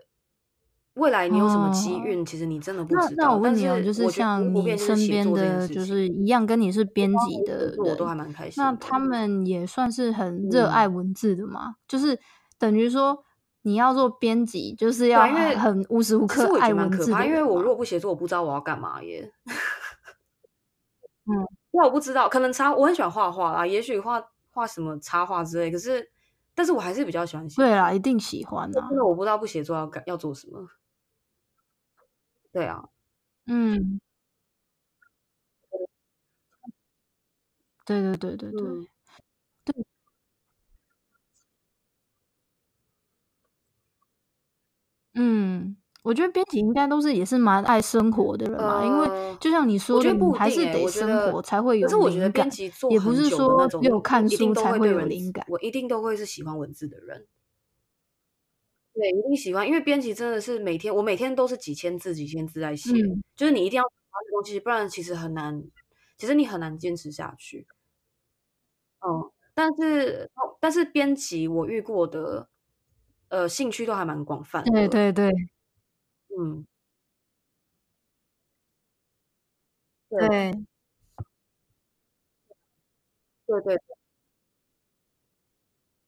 [0.95, 3.07] 未来你有什么机运，哦、其实你真的不知道。
[3.15, 8.61] 那，那我问你哦，就是像你身边的，就是一样跟你是编辑的人，我都还蛮开心。
[8.61, 11.69] 那他们也算是很热爱文字的嘛？
[11.69, 12.19] 嗯、就是
[12.59, 13.23] 等于说
[13.61, 17.09] 你要做编辑，就是要很无时无刻爱文字。
[17.11, 19.31] 因为我如果不写作，我不知道我要干嘛耶。
[21.25, 21.31] 嗯，
[21.71, 26.12] 那我不知道，可能插我很喜欢画画啦，也许画画什么插画之类，可是。
[26.55, 27.55] 但是我还是比较喜欢写。
[27.57, 28.87] 对啦，一定喜欢啊。
[28.91, 30.67] 因为我不知道不写作要干要做什么。
[32.53, 32.83] 对啊，
[33.47, 33.99] 嗯，
[37.85, 38.87] 对对对对对，嗯、
[39.65, 39.85] 对。
[45.15, 45.82] 嗯。
[46.03, 52.49] 我觉得编辑应该都是也是蛮爱生活的人嘛，因为就像你说的，你还是得生活才会有灵感。
[52.89, 55.45] 也不是说只有看书才会有灵感。
[55.47, 57.25] 我一定都会是喜欢文字的人，
[58.93, 62.91] 对，一定喜欢，因为编辑真的是每天，我每天都是几千字几千字在写，
[63.37, 65.63] 就是你一定要喜欢这东西，不然其实很难，
[66.17, 67.65] 其实你很难坚持下去。
[68.99, 72.49] 哦，但是但是编辑我遇过的，
[73.29, 74.71] 呃，兴趣都还蛮广泛的。
[74.71, 75.31] 对对对。
[76.37, 76.65] 嗯，
[80.09, 80.65] 对，
[83.45, 83.79] 对对，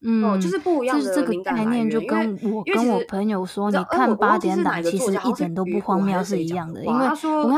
[0.02, 1.90] 嗯，就是不一样的灵感来源。
[1.90, 7.16] 就跟我跟我朋友说，你看八点档其实一点都不荒谬是一样的，因为我跟他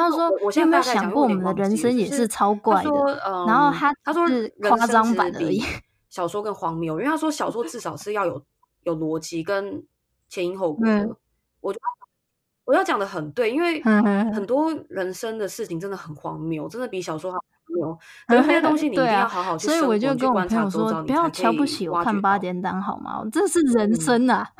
[0.09, 2.89] 说，你有没有想过我们的人生也是超怪的？
[3.47, 5.61] 然后他他说是夸张版而已，
[6.09, 8.43] 小说更荒谬，因为他说小说至少是要有
[8.83, 9.85] 有逻辑跟
[10.29, 11.15] 前因后果的，
[11.61, 12.06] 我觉得。
[12.67, 13.81] 我要讲的很对，因为
[14.33, 17.97] 很多人生的事情真的很荒谬，真的比小说还荒谬。
[18.27, 23.23] 那些东西你一定要好好去生活，所以我就跟我朋友说，不要瞧不起我看八点档好吗？
[23.31, 24.51] 这是 人生啊！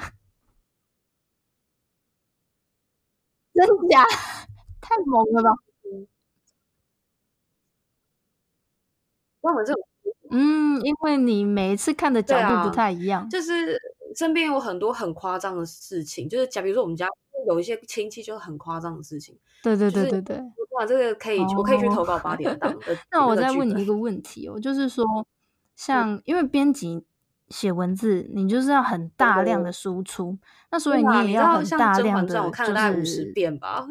[3.53, 4.05] 真假？
[4.79, 5.49] 太猛了吧？
[9.41, 9.81] 那我们这种，
[10.31, 13.77] 嗯，因为你每一次看的角度不太一样，啊、就是
[14.15, 17.05] 身边有很多很夸张的事情，就是假比如说我们家
[17.45, 19.37] 有一些亲戚就很夸张的事情。
[19.61, 20.37] 对对对对对，
[20.71, 22.73] 哇，这个可以，哦、我可以去投稿八点档。
[23.11, 25.05] 那我再问你一个问题哦，就是说，
[25.75, 27.05] 像因为编辑。
[27.49, 30.39] 写文字，你就是要很大量的输出，嗯、
[30.71, 33.87] 那所以你也要很大量的，我看了大概五十遍吧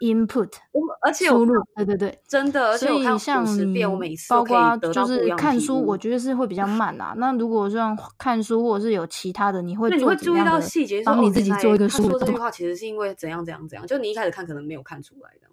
[0.00, 0.52] ，input，
[1.00, 3.84] 而且输入，对对对，真的，所以像你
[4.28, 7.12] 包括就是看书，我觉得是会比较慢啊。
[7.18, 12.04] 那如果像看书或者是有其他的，你会你会注意到细节，帮你自己做一个书。
[12.04, 15.48] 他说这句话其实是因为怎样怎样怎样，就你一开始看可能没有看出来的。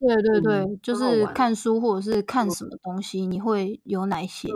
[0.00, 4.48] 对对对，嗯、就是看书或者是看什么东西，你会有哪些？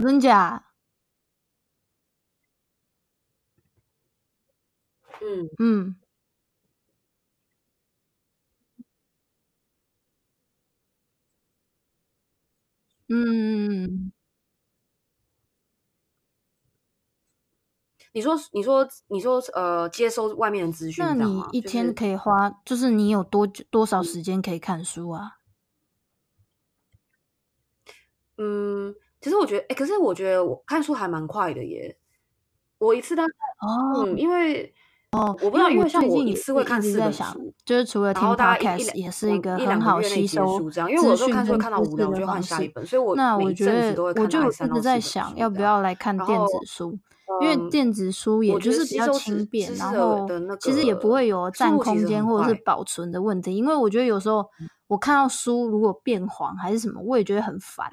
[0.00, 0.64] 哦、真假？
[5.20, 5.96] 嗯嗯
[13.08, 14.12] 嗯。
[18.12, 25.36] 你说，你说，你说，呃，接收外面的资讯，那你一天可以花，就是、就是你有多多少时间可以看书啊？
[28.38, 28.94] 嗯。
[29.20, 31.96] 其实我觉得，哎，可是我觉得我看书还蛮快的耶。
[32.78, 34.72] 我一次大概，哦，嗯，因为
[35.12, 42.86] 哦，我不知道，因为像我一次会看四本书，就是除了听 podcast 也是一个很好吸收资讯，因为我说看书看到无聊，我就换下一本。
[42.86, 46.98] 所以我那我觉得我就一直在想要不要来看电子书，
[47.42, 50.26] 因为电子书也就是比较轻便，然后
[50.58, 53.54] 其实也不会有占空间或者是保存的问题。
[53.54, 54.48] 因为我觉得有时候
[54.86, 57.92] 我看到书如果变黄还是什么，我也觉得很烦。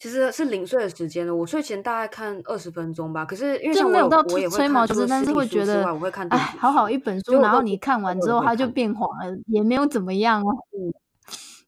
[0.00, 3.22] 其实是零碎的时间了，我睡前大概看二十分钟吧。
[3.22, 5.84] 可是因为就没有到吹毛求疵，但是会觉得
[6.30, 10.56] 哎，好好一本书，然后你看完之后它就变黄了，也没有怎么样哦。
[10.72, 10.90] 嗯，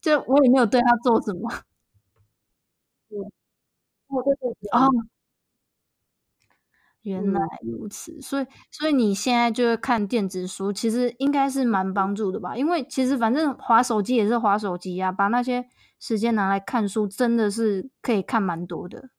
[0.00, 1.50] 就我也没有对它做什么。
[3.12, 3.20] 嗯，
[4.08, 4.70] 哦对对对。
[4.80, 4.88] 哦，
[7.02, 12.56] 原来如此，所以所以你现在就是看电子书，其实应该是蛮帮助的吧？
[12.56, 15.66] 因为其实反正滑手机也是滑手机呀，把那些。
[16.02, 19.10] 时间拿来看书，真的是可以看蛮多的。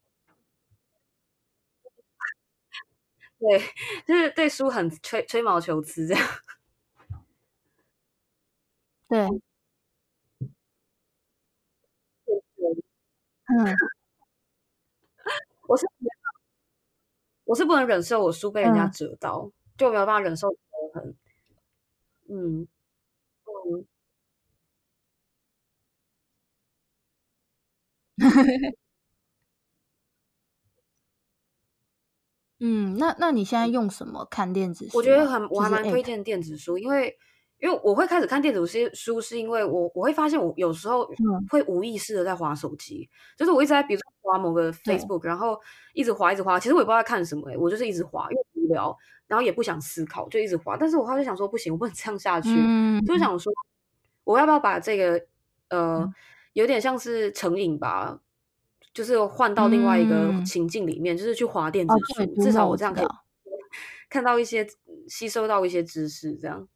[3.40, 3.60] 对，
[4.06, 6.28] 就是对书很吹吹毛求疵这样。
[9.08, 9.28] 对，
[13.48, 13.76] 嗯，
[15.68, 15.86] 我是
[17.46, 20.58] 我是不能忍受我书被人家折到，嗯、就没有办法忍受折
[20.94, 21.16] 痕。
[22.30, 22.68] 嗯嗯。
[32.60, 34.98] 嗯，那那你现在用什么看电子书？
[34.98, 37.14] 我觉得很，我还蛮推荐电子书，因为
[37.60, 41.06] 因为我会开始看电子书，书是因为我我会发现我有时候
[41.50, 45.60] 会无意识的在滑手机，嗯、就是我一直在比如说滑某个 Facebook，然后
[45.94, 48.98] 一直滑一直滑，其实我也不知道在看什么、欸，我就是一直滑，因为无聊，
[49.28, 50.78] 然后也不想思考，就一直滑。
[50.78, 53.52] 但是我后来就想说，不行，我不能这样下去，嗯、就想说
[54.24, 55.26] 我要不要把这个
[55.68, 56.14] 呃，嗯、
[56.54, 58.20] 有点像是成瘾吧。
[58.94, 63.08] 就是换到另外一个情境里面，嗯、就是去滑电子书，哦、至少我这样可以
[64.08, 64.68] 看到一些、
[65.08, 66.68] 吸收到一些知识，这样。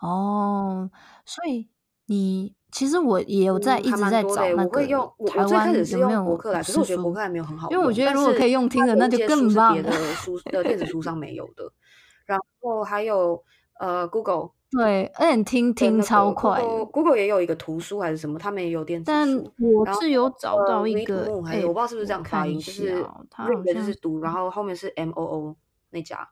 [0.00, 0.88] 哦，
[1.24, 1.68] 所以
[2.06, 9.82] 你其实我也有在一直在找那个台湾有没有书，我最开始是用博客来，可是我觉得博客来没有很好，因为我觉得如果可以用听的，那就更棒了。
[9.82, 11.72] 别的书的电子书上没有的，
[12.26, 13.42] 然后还有
[13.80, 14.50] 呃 Google。
[14.76, 16.60] 对，而且听听超快。
[16.92, 19.52] Google 也有一个图书还是什么，他们也有电子书。
[19.56, 25.56] 但我是有找到一个，我不知道是不是这样发音，就是，read 就是读，然后后面是 M O O
[25.88, 26.28] 那家，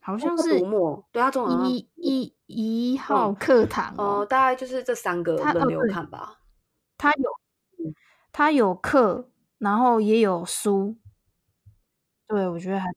[0.00, 6.40] 好像是读墨，对，它中文一一一号课堂哦，大概就是这三个轮流看吧。
[6.98, 7.30] 他有，
[8.32, 10.96] 他有课，然后也有书。
[12.26, 12.88] 对，我觉得还。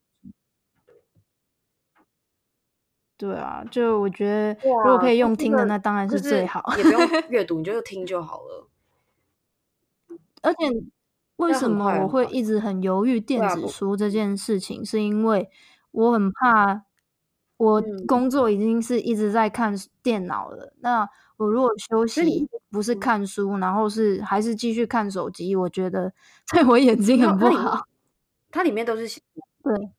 [3.17, 6.63] 对啊，就我觉得，如果可以用听的，那当然是最好。
[6.77, 8.67] 也不用 阅读，你就听就好了。
[10.43, 10.57] 而且，
[11.37, 14.85] 为什么我会一直很犹豫电子书这件事情？
[14.85, 15.49] 是因为
[15.91, 16.83] 我很怕，
[17.57, 20.73] 我工作已经是一直在看电脑了。
[20.79, 21.07] 那
[21.37, 26.13] 我如果休息不是看书，然后是还是继续看手机，我觉得
[26.53, 27.87] 对我眼睛很不好。
[28.51, 29.19] 它里面都是
[29.63, 29.91] 对。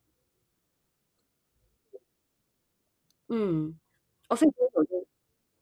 [3.29, 3.79] 嗯，
[4.29, 4.47] 哦，所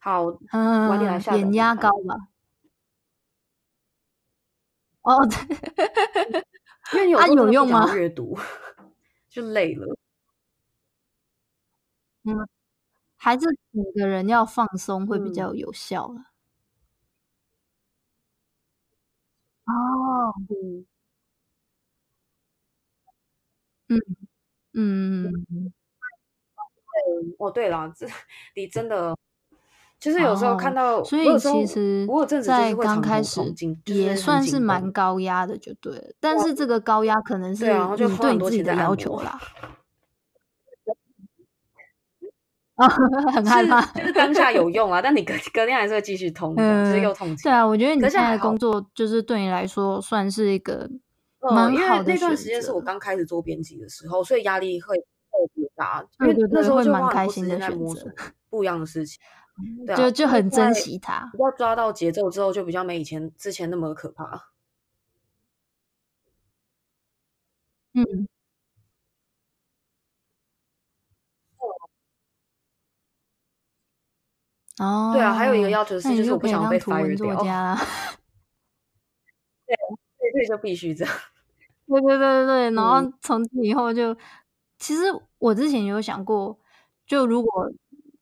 [0.01, 1.37] 好，嗯，晚点来下。
[1.37, 2.29] 眼压高吧？
[5.05, 5.15] 哦，
[6.95, 7.95] 因为你有有用吗？
[7.95, 8.39] 阅读，
[9.31, 9.97] 就累了。
[12.25, 12.35] 嗯，
[13.17, 16.33] 还是整个人要放松会比较有效了。
[19.67, 20.87] 嗯、哦，嗯
[23.89, 23.97] 嗯
[24.75, 25.73] 嗯，对
[27.39, 28.07] 哦，对了，这
[28.55, 29.15] 你真的。
[29.99, 32.07] 就是有时候看到，哦、所以其实，
[32.45, 33.41] 在刚开始
[33.87, 36.13] 也算是蛮高压的，就对了。
[36.21, 39.41] 但是这个高压可能是你对你自己的要求啦。
[42.75, 42.87] 啊，
[43.33, 47.35] 很害怕，就是当下有用啊，但你隔隔天还是会继续痛，嗯、就是又痛。
[47.37, 50.87] 对啊，我觉得你现在的工作就是对你来说算是一个
[51.41, 55.05] 蛮好的、嗯、因为那段时间是我刚开始做编辑的时候，所以压力会特
[55.55, 56.05] 别大。
[56.19, 58.13] 对对对，那时候会蛮开心的选择，
[58.49, 59.21] 不一样的事情。
[59.87, 64.51] 对啊、就就很珍惜它，要抓到节奏之后，就比较没以前之前那么可怕。
[67.95, 68.29] 嗯。
[74.79, 75.13] 哦。
[75.15, 77.35] 对啊，还有一个要求是，就是我不想被 fire 掉。
[79.67, 79.75] 对，
[80.33, 81.15] 所以就必须这样。
[81.87, 84.17] 对对对对对，然后从今以后就，嗯、
[84.79, 85.03] 其实
[85.39, 86.59] 我之前有想过，
[87.07, 87.71] 就如果。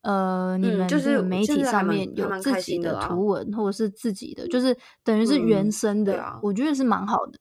[0.04, 7.38] 呃，你们就是媒体上面有自己的图文，或者是自己的，就是等于是原生的，啊我觉得是蛮好的。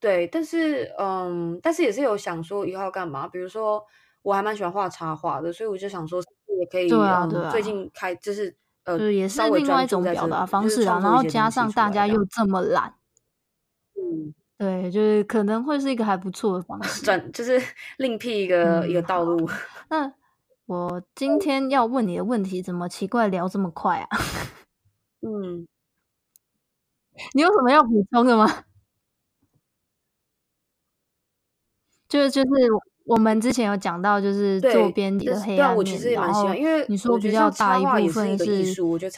[0.00, 3.80] 对，但是嗯，但是也是有想说以后要干嘛，比如说
[4.22, 6.20] 我还蛮喜欢画插画的，所以我就想说
[6.58, 12.96] 也可以，对啊，对啊，最近开就是呃，也是另外一种表达方式啊，然后加上大家又这么懒，
[13.94, 17.58] 嗯，对，就是可能会是一个还不错的方式，转就是
[17.96, 19.48] 另辟一个一个道路。
[19.88, 20.12] 那。
[20.66, 24.08] 我今天要问你的问题，怎么奇怪聊这么快啊？
[25.22, 25.66] 嗯，
[27.34, 28.46] 你有什么要补充的吗？
[32.08, 32.48] 就是就是
[33.10, 38.64] 我们之前有讲到，就是做编辑的黑暗面，就是、然后因为你说比较大一部分是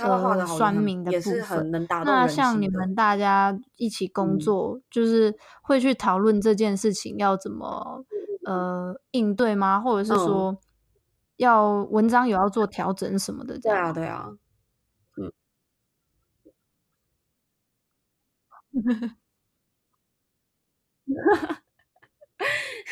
[0.02, 1.70] 呃酸民的部分。
[2.04, 8.04] 那像你们大家一起工作，嗯、就是会去讨论这件事情要怎么
[8.46, 9.80] 呃应对吗？
[9.80, 10.52] 或者是说？
[10.52, 10.58] 嗯
[11.38, 14.28] 要文章有要做调整什么的，对啊，对啊，
[15.16, 15.32] 嗯，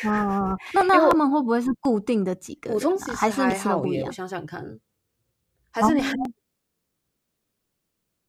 [0.01, 2.71] 啊，那那他们会不会是固定的几个？
[3.15, 4.79] 还是好耶，我想想看，
[5.71, 6.13] 还是你还。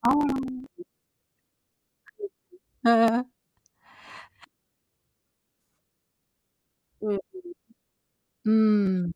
[0.03, 0.11] 哦，
[2.83, 3.27] 嗯。
[7.03, 7.23] 嗯。
[8.45, 9.13] 嗯。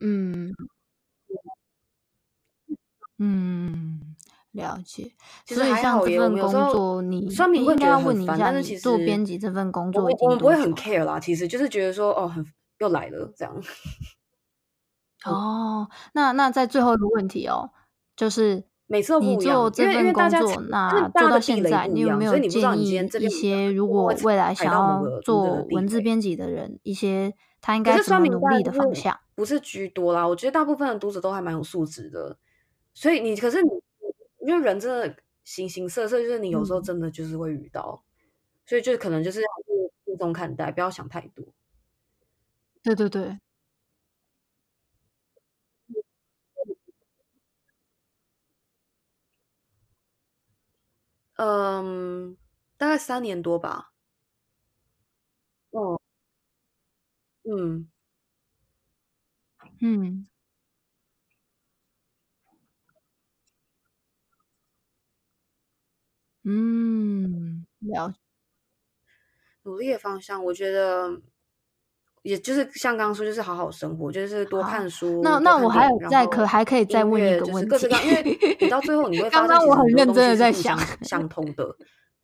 [0.00, 0.54] 嗯。
[3.18, 4.15] 嗯，
[4.56, 5.12] 了解。
[5.46, 11.20] 所以像这份工作，你你应该要问你一下，你做编辑这份工作，我我不会很 care 啦。
[11.20, 12.44] 其实就是觉得说，哦，很
[12.78, 13.54] 又来了这样。
[15.24, 17.70] 哦，那那在最后一个问题哦，
[18.16, 29.18] 就是每次你做这份工作，那做到现在，你有没有建议一些如果未来想要做文字编辑的人，一些他应该怎么努力的方向？
[29.34, 32.38] 不是居多啦，我觉得大部分的读者都还蛮有素质的，
[32.94, 33.68] 所以你可是你，
[34.46, 38.22] 因为人真的形形色色，就是你有时候真的就是会遇到，嗯、
[38.64, 39.48] 所以就可能就是要
[40.04, 41.44] 轻松看待，不要想太多。
[42.82, 43.38] 对对对，
[51.34, 52.36] 嗯，
[52.76, 53.92] 大概三年多吧。
[55.72, 56.00] 哦，
[57.42, 57.88] 嗯。
[59.80, 60.26] 嗯，
[66.48, 68.14] 嗯，了解。
[69.64, 71.20] 努力的方向，我觉得
[72.22, 75.20] 也就是像刚刚说，就是好好生活，就是多看书。
[75.24, 81.76] 那那我还有再可还可以再问一个问题，因为你到最后你会 发现，刚刚我很认真的在想相通的。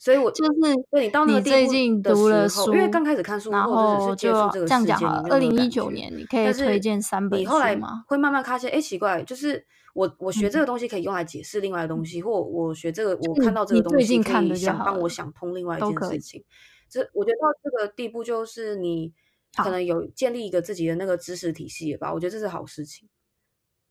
[0.03, 0.51] 所以，我就是
[0.91, 5.23] 对你到那个最近读了书，因为刚开始看书，然后就这样讲。
[5.31, 7.49] 二零一九年，你可以推荐三本书吗？
[7.49, 16.45] 你后来会慢慢发现，哎，奇怪，就是我我学这个东西可以用来解释另外的东西，或我学这个，我看到这个东西可以想帮我想通另外一件事情。
[16.89, 19.13] 这我觉得到这个地步，就是你
[19.57, 22.13] 可能有建立一个自己的那个知识体系了吧？
[22.13, 23.09] 我觉得这是好事情。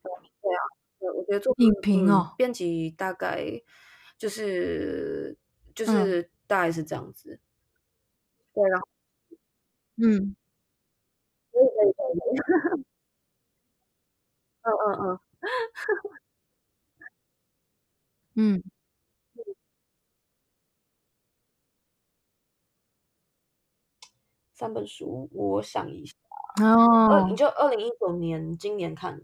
[0.02, 0.60] 对啊，
[1.00, 3.46] 对，我觉得做影评哦，编辑大概
[4.18, 5.38] 就是。
[5.74, 7.38] 就是大概是这样子，
[8.54, 8.80] 对了，
[9.96, 10.34] 嗯，
[11.52, 12.72] 可以可以，
[14.62, 15.18] 嗯嗯嗯，
[18.34, 18.62] 嗯，
[24.54, 26.14] 三本书，我想一下。
[26.62, 29.20] 哦，你就二零一九年今年看，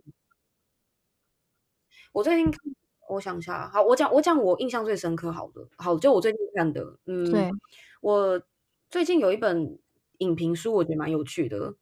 [2.14, 2.53] 我最近。
[3.09, 7.50] 我想一下，好，我讲我讲我印象最深刻好的，好，就我最近看的，嗯，对，
[8.00, 8.40] 我
[8.90, 9.78] 最近有一本
[10.18, 11.74] 影评书，我觉得蛮有趣的。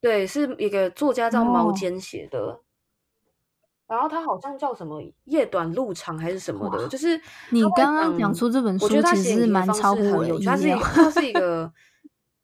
[0.00, 2.38] 对，是一个作家叫毛尖写的。
[2.38, 2.60] 哦
[3.86, 7.20] 然后他好像叫什么夜短路长还是什么的，就是
[7.50, 10.50] 你刚刚讲出这本书，其实是蛮超乎我的意料。
[10.50, 11.72] 它是一个，它是一个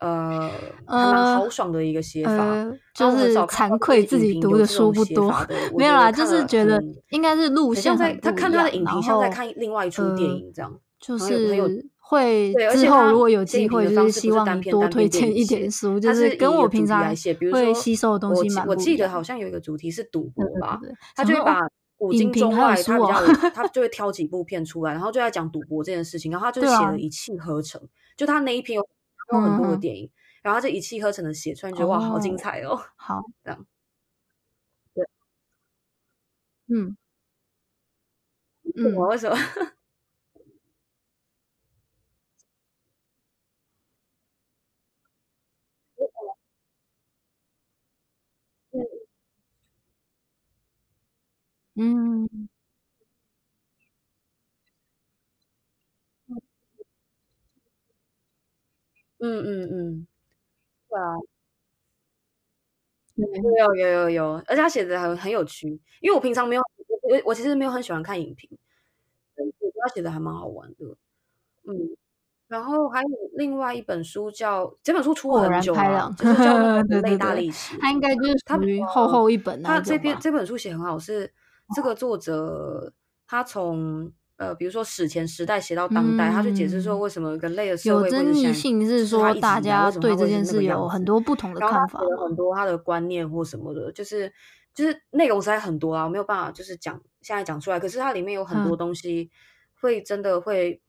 [0.01, 0.51] 呃，
[0.87, 5.31] 还蛮豪爽的一个写法，呃、就是惭愧自己读的书不多，
[5.77, 17.15] 没有啦，就是觉得应该是路线在他看他的影评，像在看另外一出电影这样，就是会之后如果有机会，就是希望你多推荐一点书，就是跟我平常
[17.53, 18.67] 会吸收的东西蛮不一样。
[18.69, 20.81] 我记得好像有一个主题是赌博吧，
[21.15, 21.61] 他就会把
[21.99, 27.79] 古今中外，他比较他就会挑几部片出来，然后就在讲赌博这件事情，然后他就写了一气呵成，
[28.17, 28.89] 就他那一篇有
[29.33, 30.11] 有很多的电影，
[30.43, 32.77] 然后就一气呵成的写出来，觉得哇，好精彩哦！
[32.97, 33.67] 好，这样，
[34.95, 35.05] 对，
[36.69, 36.97] 嗯
[38.77, 39.37] 嗯，我为什么？
[51.75, 52.29] 嗯，
[59.21, 60.07] 嗯嗯嗯，
[60.89, 61.15] 对啊，
[63.15, 65.69] 有有有有，而且他写的很很有趣，
[66.01, 66.63] 因为我平常没有，
[67.03, 68.49] 我我其实没有很喜欢看影评，
[69.37, 70.97] 但是他写的还蛮好玩的，
[71.65, 71.97] 嗯，
[72.49, 76.57] 然后还有另外一本书叫这本书出了很久了，就是叫
[76.91, 81.33] 《人类大历史》，它应该就是属于厚厚一本，它这边这本书写很好，是。
[81.73, 82.93] 这个作者
[83.29, 94.33] 他从呃，比如说史前时代写到当代，嗯、他就解释说为什么人类的社会有争议性，是说大家对这件事有很多不同的看法，有很多他的观念或什么的，就是
[94.73, 97.79] 就是内容实在很多啊，我没有办法就是讲现在讲出来。
[97.79, 99.31] 可是它里面有很多东西
[99.79, 100.81] 会真的会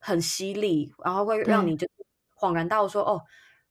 [0.00, 1.86] 很犀利，嗯、然后会让你就
[2.36, 3.20] 恍然大悟说哦。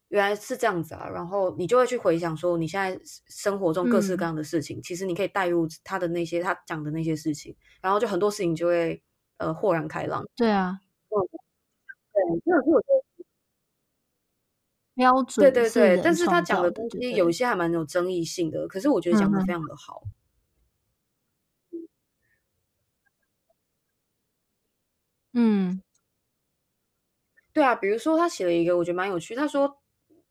[0.10, 9.02] 原来是这样子啊，然后你就会去回想说，你现在生活中各式各样的事情，嗯、其实你可以带入他的那些他讲的那些事情，然后就很多事情就会
[9.38, 10.26] 呃豁然开朗。
[10.36, 10.80] 对啊，
[11.10, 11.20] 嗯，
[12.14, 13.26] 对，这个是我觉得
[14.94, 15.52] 标准。
[15.52, 20.04] 对对对，但是他讲的东西有一些还蛮有争议性的，可是我觉得讲的非常的好。
[25.34, 25.82] 嗯，
[27.54, 29.80] 对啊，比如说他写了一个，我觉得蛮有趣，他说。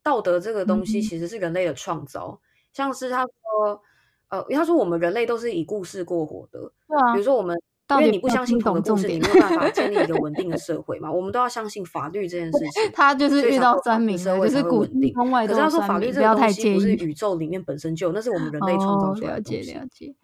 [0.05, 3.81] 道德这个东西其实是人类的创造，嗯、像是他说，
[4.29, 7.59] 呃，他说我们人类都是以故事过活的，对啊，比如说我们，
[7.89, 12.83] 因为你不相信同个故事，你没有办法建立一个稳定的社会嘛，我们都要相信法律这件事情。
[12.91, 15.13] 他就是遇到三民，社会才会稳定。
[15.13, 19.57] 可是他说法律这个东西不是宇宙里面本身就有，那是我们人类创造出来的东西。
[19.57, 20.15] 了解了解。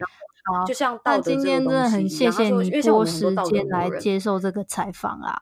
[0.43, 5.39] 好，就像道德这个东西，今天真的很谢谢你多时间来接受这个采访啊。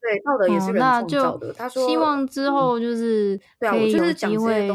[0.00, 1.52] 对，道德也是人创造的。
[1.52, 4.70] 他说，希望之后就是可以有机会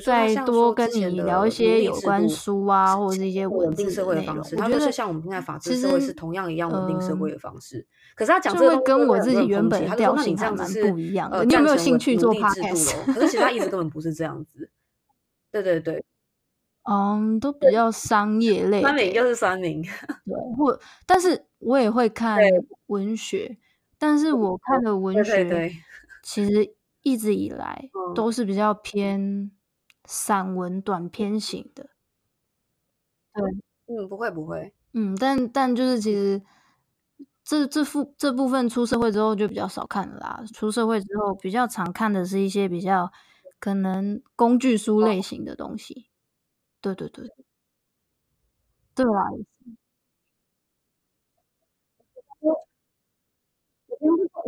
[0.00, 4.54] 再多跟你聊一些有关书啊，或者是一些稳定社会的方式。
[4.54, 7.84] 他就是像我们现在法治社会是同样一样稳定社会的方式。
[8.14, 11.44] 可是他讲这个跟我自己原本的调性还蛮不一样的。
[11.44, 13.12] 你有没有兴趣做 podcast？
[13.12, 14.70] 可是其实他一直根本不是这样子。
[15.50, 16.04] 对对对，
[16.88, 18.80] 嗯，都比较商业类。
[18.80, 19.82] 酸民就是三明。
[19.82, 19.90] 对，
[20.56, 22.38] 或但是我也会看
[22.86, 23.58] 文学。
[23.98, 25.72] 但是我看的文学，
[26.22, 29.50] 其实一直以来都是比较偏
[30.04, 31.90] 散文、短篇型的。
[33.34, 33.42] 对，
[33.86, 36.42] 嗯，不会不会，嗯，但但就是其实
[37.44, 40.44] 这这副这部分出社会之后就比较少看了啦。
[40.54, 43.10] 出社会之后比较常看的是一些比较
[43.60, 46.08] 可能工具书类型的东西。
[46.80, 47.28] 对对对，
[48.94, 49.22] 对啦。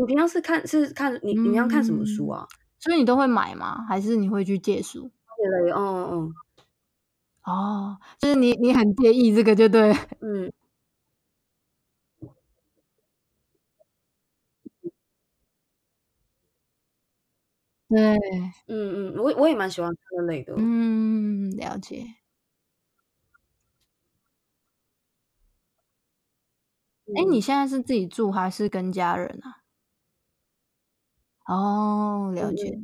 [0.00, 2.46] 你平常是看是看你你平常看什么书啊？
[2.78, 3.84] 所以你都会买吗？
[3.88, 5.10] 还是你会去借书？
[5.38, 6.34] 对，嗯嗯嗯。
[7.44, 9.92] 哦，就是你你很介意这个，就对。
[10.20, 10.52] 嗯。
[17.90, 18.16] 对，
[18.68, 20.54] 嗯嗯，我我也蛮喜欢这类的。
[20.56, 22.19] 嗯，了解。
[27.16, 29.60] 哎，你现在是自己住还是跟家人啊？
[31.46, 32.78] 哦，了解。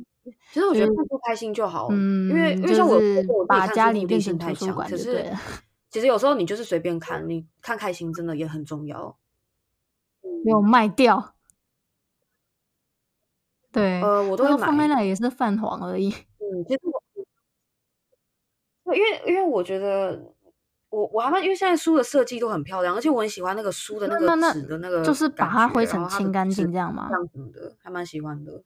[0.51, 5.25] 其实我觉得不开心就好，嗯，因为因为像我把家里变成图书馆，可 是
[5.89, 9.17] 其实有时候你就是随便看，你看开心真的也很重要。
[10.43, 11.33] 没 有卖掉。
[13.71, 14.67] 对，呃，我都会买。
[14.67, 16.09] 放在那也是泛黄而已。
[16.09, 16.79] 嗯，其实
[18.83, 20.35] 我， 因为因为我觉得。
[20.89, 27.07] 我我还蛮，因为现在书的设计都很漂亮，而且我很喜欢那个书的那个纸的那个，就是把它灰尘清干净这样吗？
[27.09, 28.63] 这样子的，还蛮喜欢的。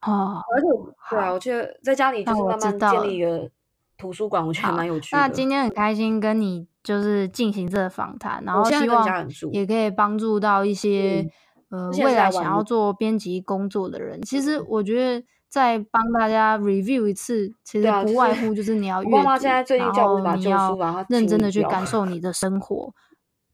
[0.00, 0.66] 哦，而且
[1.10, 3.50] 对啊，我觉得在家里就是慢慢建立一个
[3.98, 5.18] 图书馆，我觉得还蛮有趣的。
[5.18, 11.30] 那今天很开心跟你就是进行这个访谈，然后希望也可以帮助到一些、
[11.70, 14.22] 嗯、呃未来想要做编辑工作的人。
[14.22, 15.26] 其实我觉得。
[15.52, 19.16] 再帮大家 review 一次，其实不外乎就是你要阅读，
[19.76, 22.90] 然后你要认真的去感受 你的生活。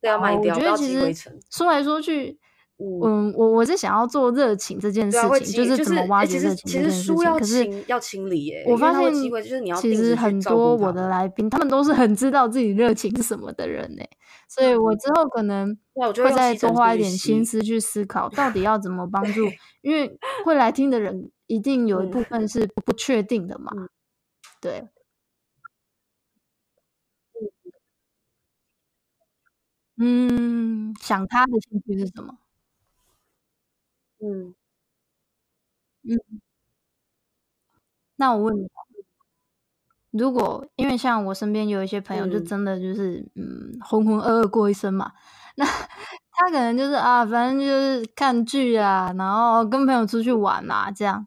[0.00, 1.12] 对啊，我觉得其实
[1.50, 2.38] 说来说去，
[2.78, 7.16] 嗯，我我是想要做热情这件事情，就是怎么挖掘热情这件事情。
[7.16, 9.12] 可是要清理耶，我发现
[9.76, 14.02] 其实很多我的来宾，他们都是很知道自己热情是什么的人呢。
[14.48, 19.42] 所以我之后可能会再多花一点心思去思考，到底要怎么帮助，
[19.82, 21.30] 因为会来听的人。
[21.48, 23.72] 一定有一部分是不确定的嘛？
[23.74, 23.88] 嗯、
[24.60, 24.88] 对。
[29.96, 32.38] 嗯，想他的兴趣是什么？
[34.20, 34.54] 嗯
[36.04, 36.40] 嗯。
[38.16, 38.68] 那我问你，
[40.10, 45.12] 如果因为像我身边有一些朋友，就真的就是嗯，浑浑噩噩过一生嘛，
[45.56, 51.26] 那他可能就是啊，反正就是看剧啊，然后跟朋友出去玩啊，这样。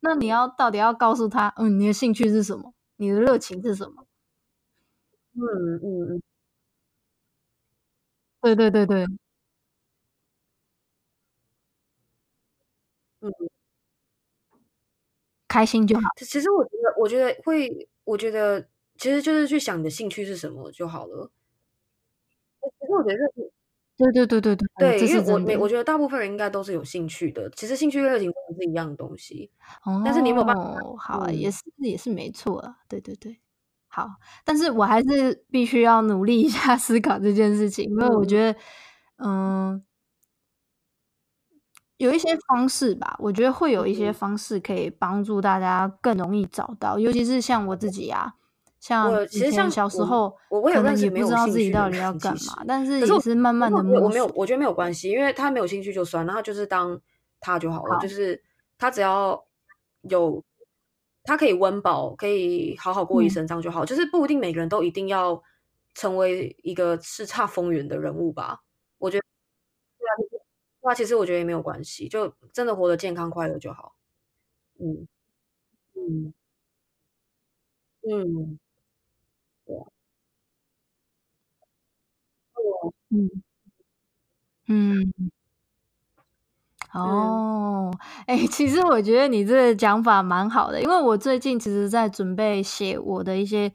[0.00, 2.72] 那你要到底要告诉他，嗯，你的兴趣是什么？
[2.96, 4.06] 你的热情是什么？
[5.34, 5.40] 嗯
[5.82, 6.22] 嗯嗯，
[8.42, 9.06] 对对对对，
[13.22, 13.32] 嗯，
[15.48, 16.02] 开心就好。
[16.16, 18.68] 其实我觉得，我觉得会，我觉得
[18.98, 21.30] 其实就是去想你的兴趣是什么就好了。
[22.60, 23.50] 其实我觉得热情。
[23.94, 27.48] 对对对对对，对，因为我没，我觉得大部分人应该都是有兴趣的。
[27.50, 29.50] 其实兴趣跟热情真的是一样的东西，
[29.84, 30.62] 哦、但是你有没有办法？
[30.98, 32.78] 好、啊，也是也是没错啊。
[32.88, 33.38] 对对对，
[33.86, 34.08] 好，
[34.44, 38.58] 但是我还是必须要努力一下思考这件事情，因为我觉得，
[39.18, 39.82] 嗯、呃，
[42.02, 48.34] 有一些方式吧，我觉得会有一些方式可以帮助大家更容易找到，尤其是像我自己啊。
[48.80, 53.78] 像其实像小时候，我我可能也不知道自己到底要干嘛，但是也是慢慢的。
[53.78, 57.00] 我没有，我觉得没有关系，因为他没有兴趣就算，然后就是当
[57.38, 58.42] 他就好了，好，就是
[58.76, 59.40] 他只要
[60.00, 60.42] 有
[61.22, 63.84] 他可以温饱，可以好好过一生，这样就好。
[63.84, 65.40] 嗯、就是不一定每个人都一定要
[65.94, 68.62] 成为一个叱咤风云的人物吧？
[68.98, 69.24] 我觉得，
[70.82, 73.94] 那其实我觉得也没有关系，就真的活得健康快乐就好。
[74.80, 75.08] 嗯
[75.94, 76.34] 嗯
[78.04, 78.58] 嗯。
[83.10, 83.42] 嗯
[84.68, 85.12] 嗯，
[86.92, 87.90] 哦，
[88.26, 93.72] 哎、欸，其实我觉得你这个讲法蛮好的，因为我最近其实在准备写我的一些，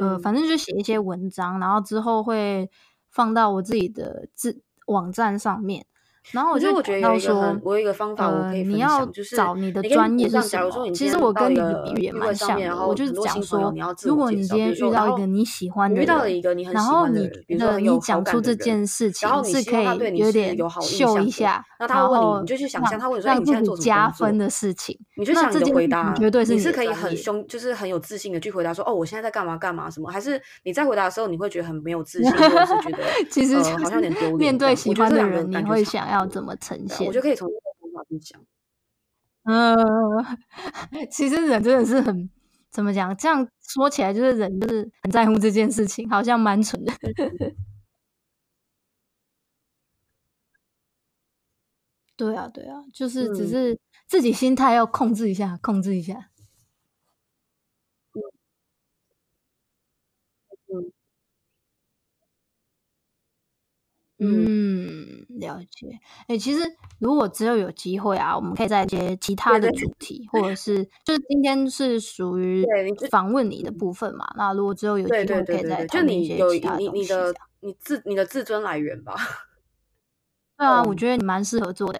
[0.00, 2.70] 呃，反正就写一些文章，然后之后会
[3.10, 5.86] 放到我自己的自网站上面。
[6.32, 9.06] 然后我就觉得说，我有一个方法，我可以分享，你要
[9.36, 10.90] 找你的专业是什么？
[10.92, 12.86] 其实我跟你的比喻也蛮像的。
[12.86, 13.72] 我就是讲说，
[14.02, 16.06] 如果你今天遇到一个你喜欢的人，
[16.72, 22.84] 然后你你讲出这件事情是可以有点秀一下，然后让
[23.22, 30.10] 让自己加分的事情，你就想你的回答绝对是你是可以很凶，就是很有自信的去回答说，哦，我现在在干嘛干嘛什么？
[30.10, 32.98] 还是你在回答的时候你会觉得很没有自信，或者是觉得
[33.30, 34.38] 其实好像有点丢脸？
[34.38, 36.13] 面对喜欢的人，你会想要。
[36.14, 37.06] 要怎么呈现？
[37.06, 38.40] 我觉得可以从这个方法去讲。
[39.44, 39.76] 嗯，
[41.10, 42.30] 其实人真的是很
[42.70, 43.14] 怎么讲？
[43.16, 46.92] 这样说起来，就是人就是很在乎这件事情，好像蛮蠢的。
[52.16, 56.30] 对啊，对啊，就是只是自己心态要控制一下，控制一下。
[64.18, 65.88] 嗯，了解。
[66.28, 66.60] 哎、欸，其实
[67.00, 72.64] 如果只有有机会啊，我们可以再接其他的主题，或者是就是今天是属 于
[73.10, 74.24] 访问你的部分嘛。
[74.36, 76.90] 那如果只有有机会，可以再讨论一些其他东西。
[76.92, 79.14] 你的你自你的自尊来源吧。
[80.56, 81.98] 对啊，我觉得你蛮适合做的。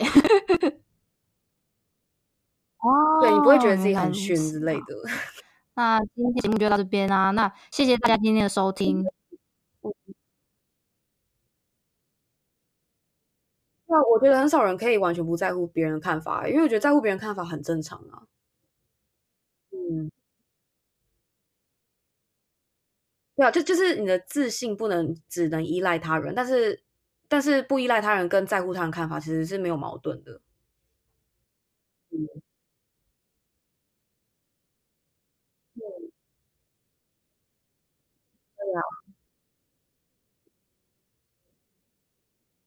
[2.79, 4.83] 哦， 对，你不会觉得自己很逊之类的。
[5.75, 7.33] 那今天节目就到这边啊。
[7.33, 9.05] 那谢谢大家今天的收听。
[13.95, 18.27] 那我觉得很少人可以完全不在乎别人的看法，因为我觉得在乎别人看法很正常啊。
[19.73, 20.11] 嗯，
[23.37, 26.81] 对啊，就就是你的自信不能只能依赖他人，但是
[27.29, 30.41] 但是不依赖他人跟在乎他人看法其实是没有矛盾的。
[32.13, 32.41] 嗯。
[35.77, 36.11] 嗯。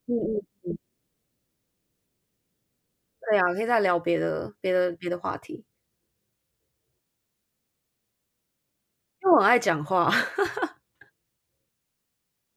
[0.09, 0.46] 嗯嗯
[3.27, 3.31] 嗯。
[3.31, 5.63] 对啊，可以再聊别的别的别的话题。
[9.21, 10.11] 因为我很爱讲话。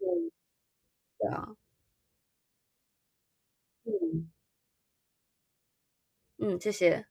[0.00, 0.30] 嗯。
[1.18, 1.56] 对啊。
[3.86, 4.30] 嗯。
[6.38, 7.06] 嗯，谢谢。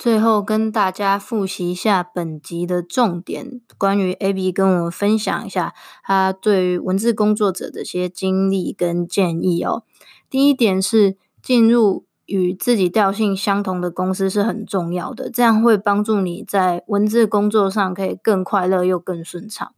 [0.00, 9.82] 最后跟大家复习一下本集的重点，关于 Abby 跟我们分享一下他对于文字工作者的一些经历跟建议哦。
[10.30, 11.16] 第一点是
[11.48, 19.72] 进入与自己调性相同的公司是很重要的，这样会帮助你在文字工作上可以更快乐又更顺畅。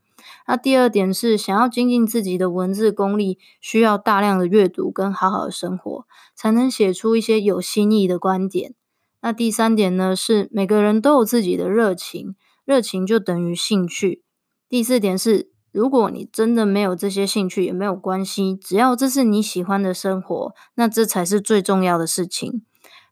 [0.49, 6.05] 那第二点是想要精进自己的文字功力，需要大量的阅读跟好好的生活，
[6.35, 8.75] 才能写出一些有新意的观点。
[9.23, 14.25] 那第三点呢，是每个人都有自己的热情，热情就等于兴趣。
[14.69, 22.63] 第四点是，如果你真的没有这些兴趣也没有关系，只要这是你喜欢的生活，那这才是最重要的事情。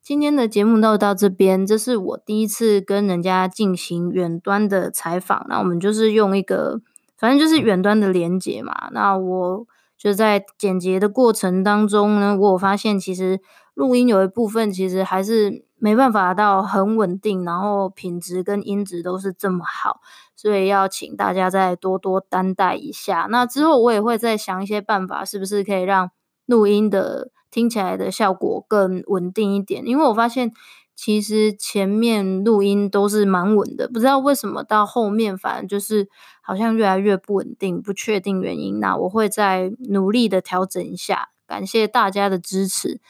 [0.03, 6.81] 今天的节目就到这边，这是我第一次跟人家进行远端的采访，那我们就是用一个，
[7.17, 8.89] 反正就是远端的连接嘛。
[8.93, 13.41] 那我就在剪辑的过程当中呢，我发现其实
[13.75, 15.67] 录音有一部分其实还是。
[15.81, 20.01] 没办法到很稳定，然后品质跟音质都是这么好，
[20.39, 23.27] 所以要请大家再多多担待一下。
[23.29, 26.13] 那之后我也会再想一些办法，是不是可以让
[26.47, 29.85] 录音的听起来的效果更稳定一点？
[29.85, 30.53] 因为我发现
[30.95, 36.09] 其实前面录音都是蛮稳的，不知道为什么到后面反正就是
[36.41, 38.79] 好像越来越不稳定，不确定原因。
[38.79, 43.01] 那我会再努力的调整一下，感谢大家的支持。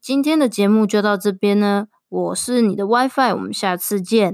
[0.00, 1.86] 今天的节目就到这边呢。
[2.08, 4.32] 我是你的 WiFi，我们下次见。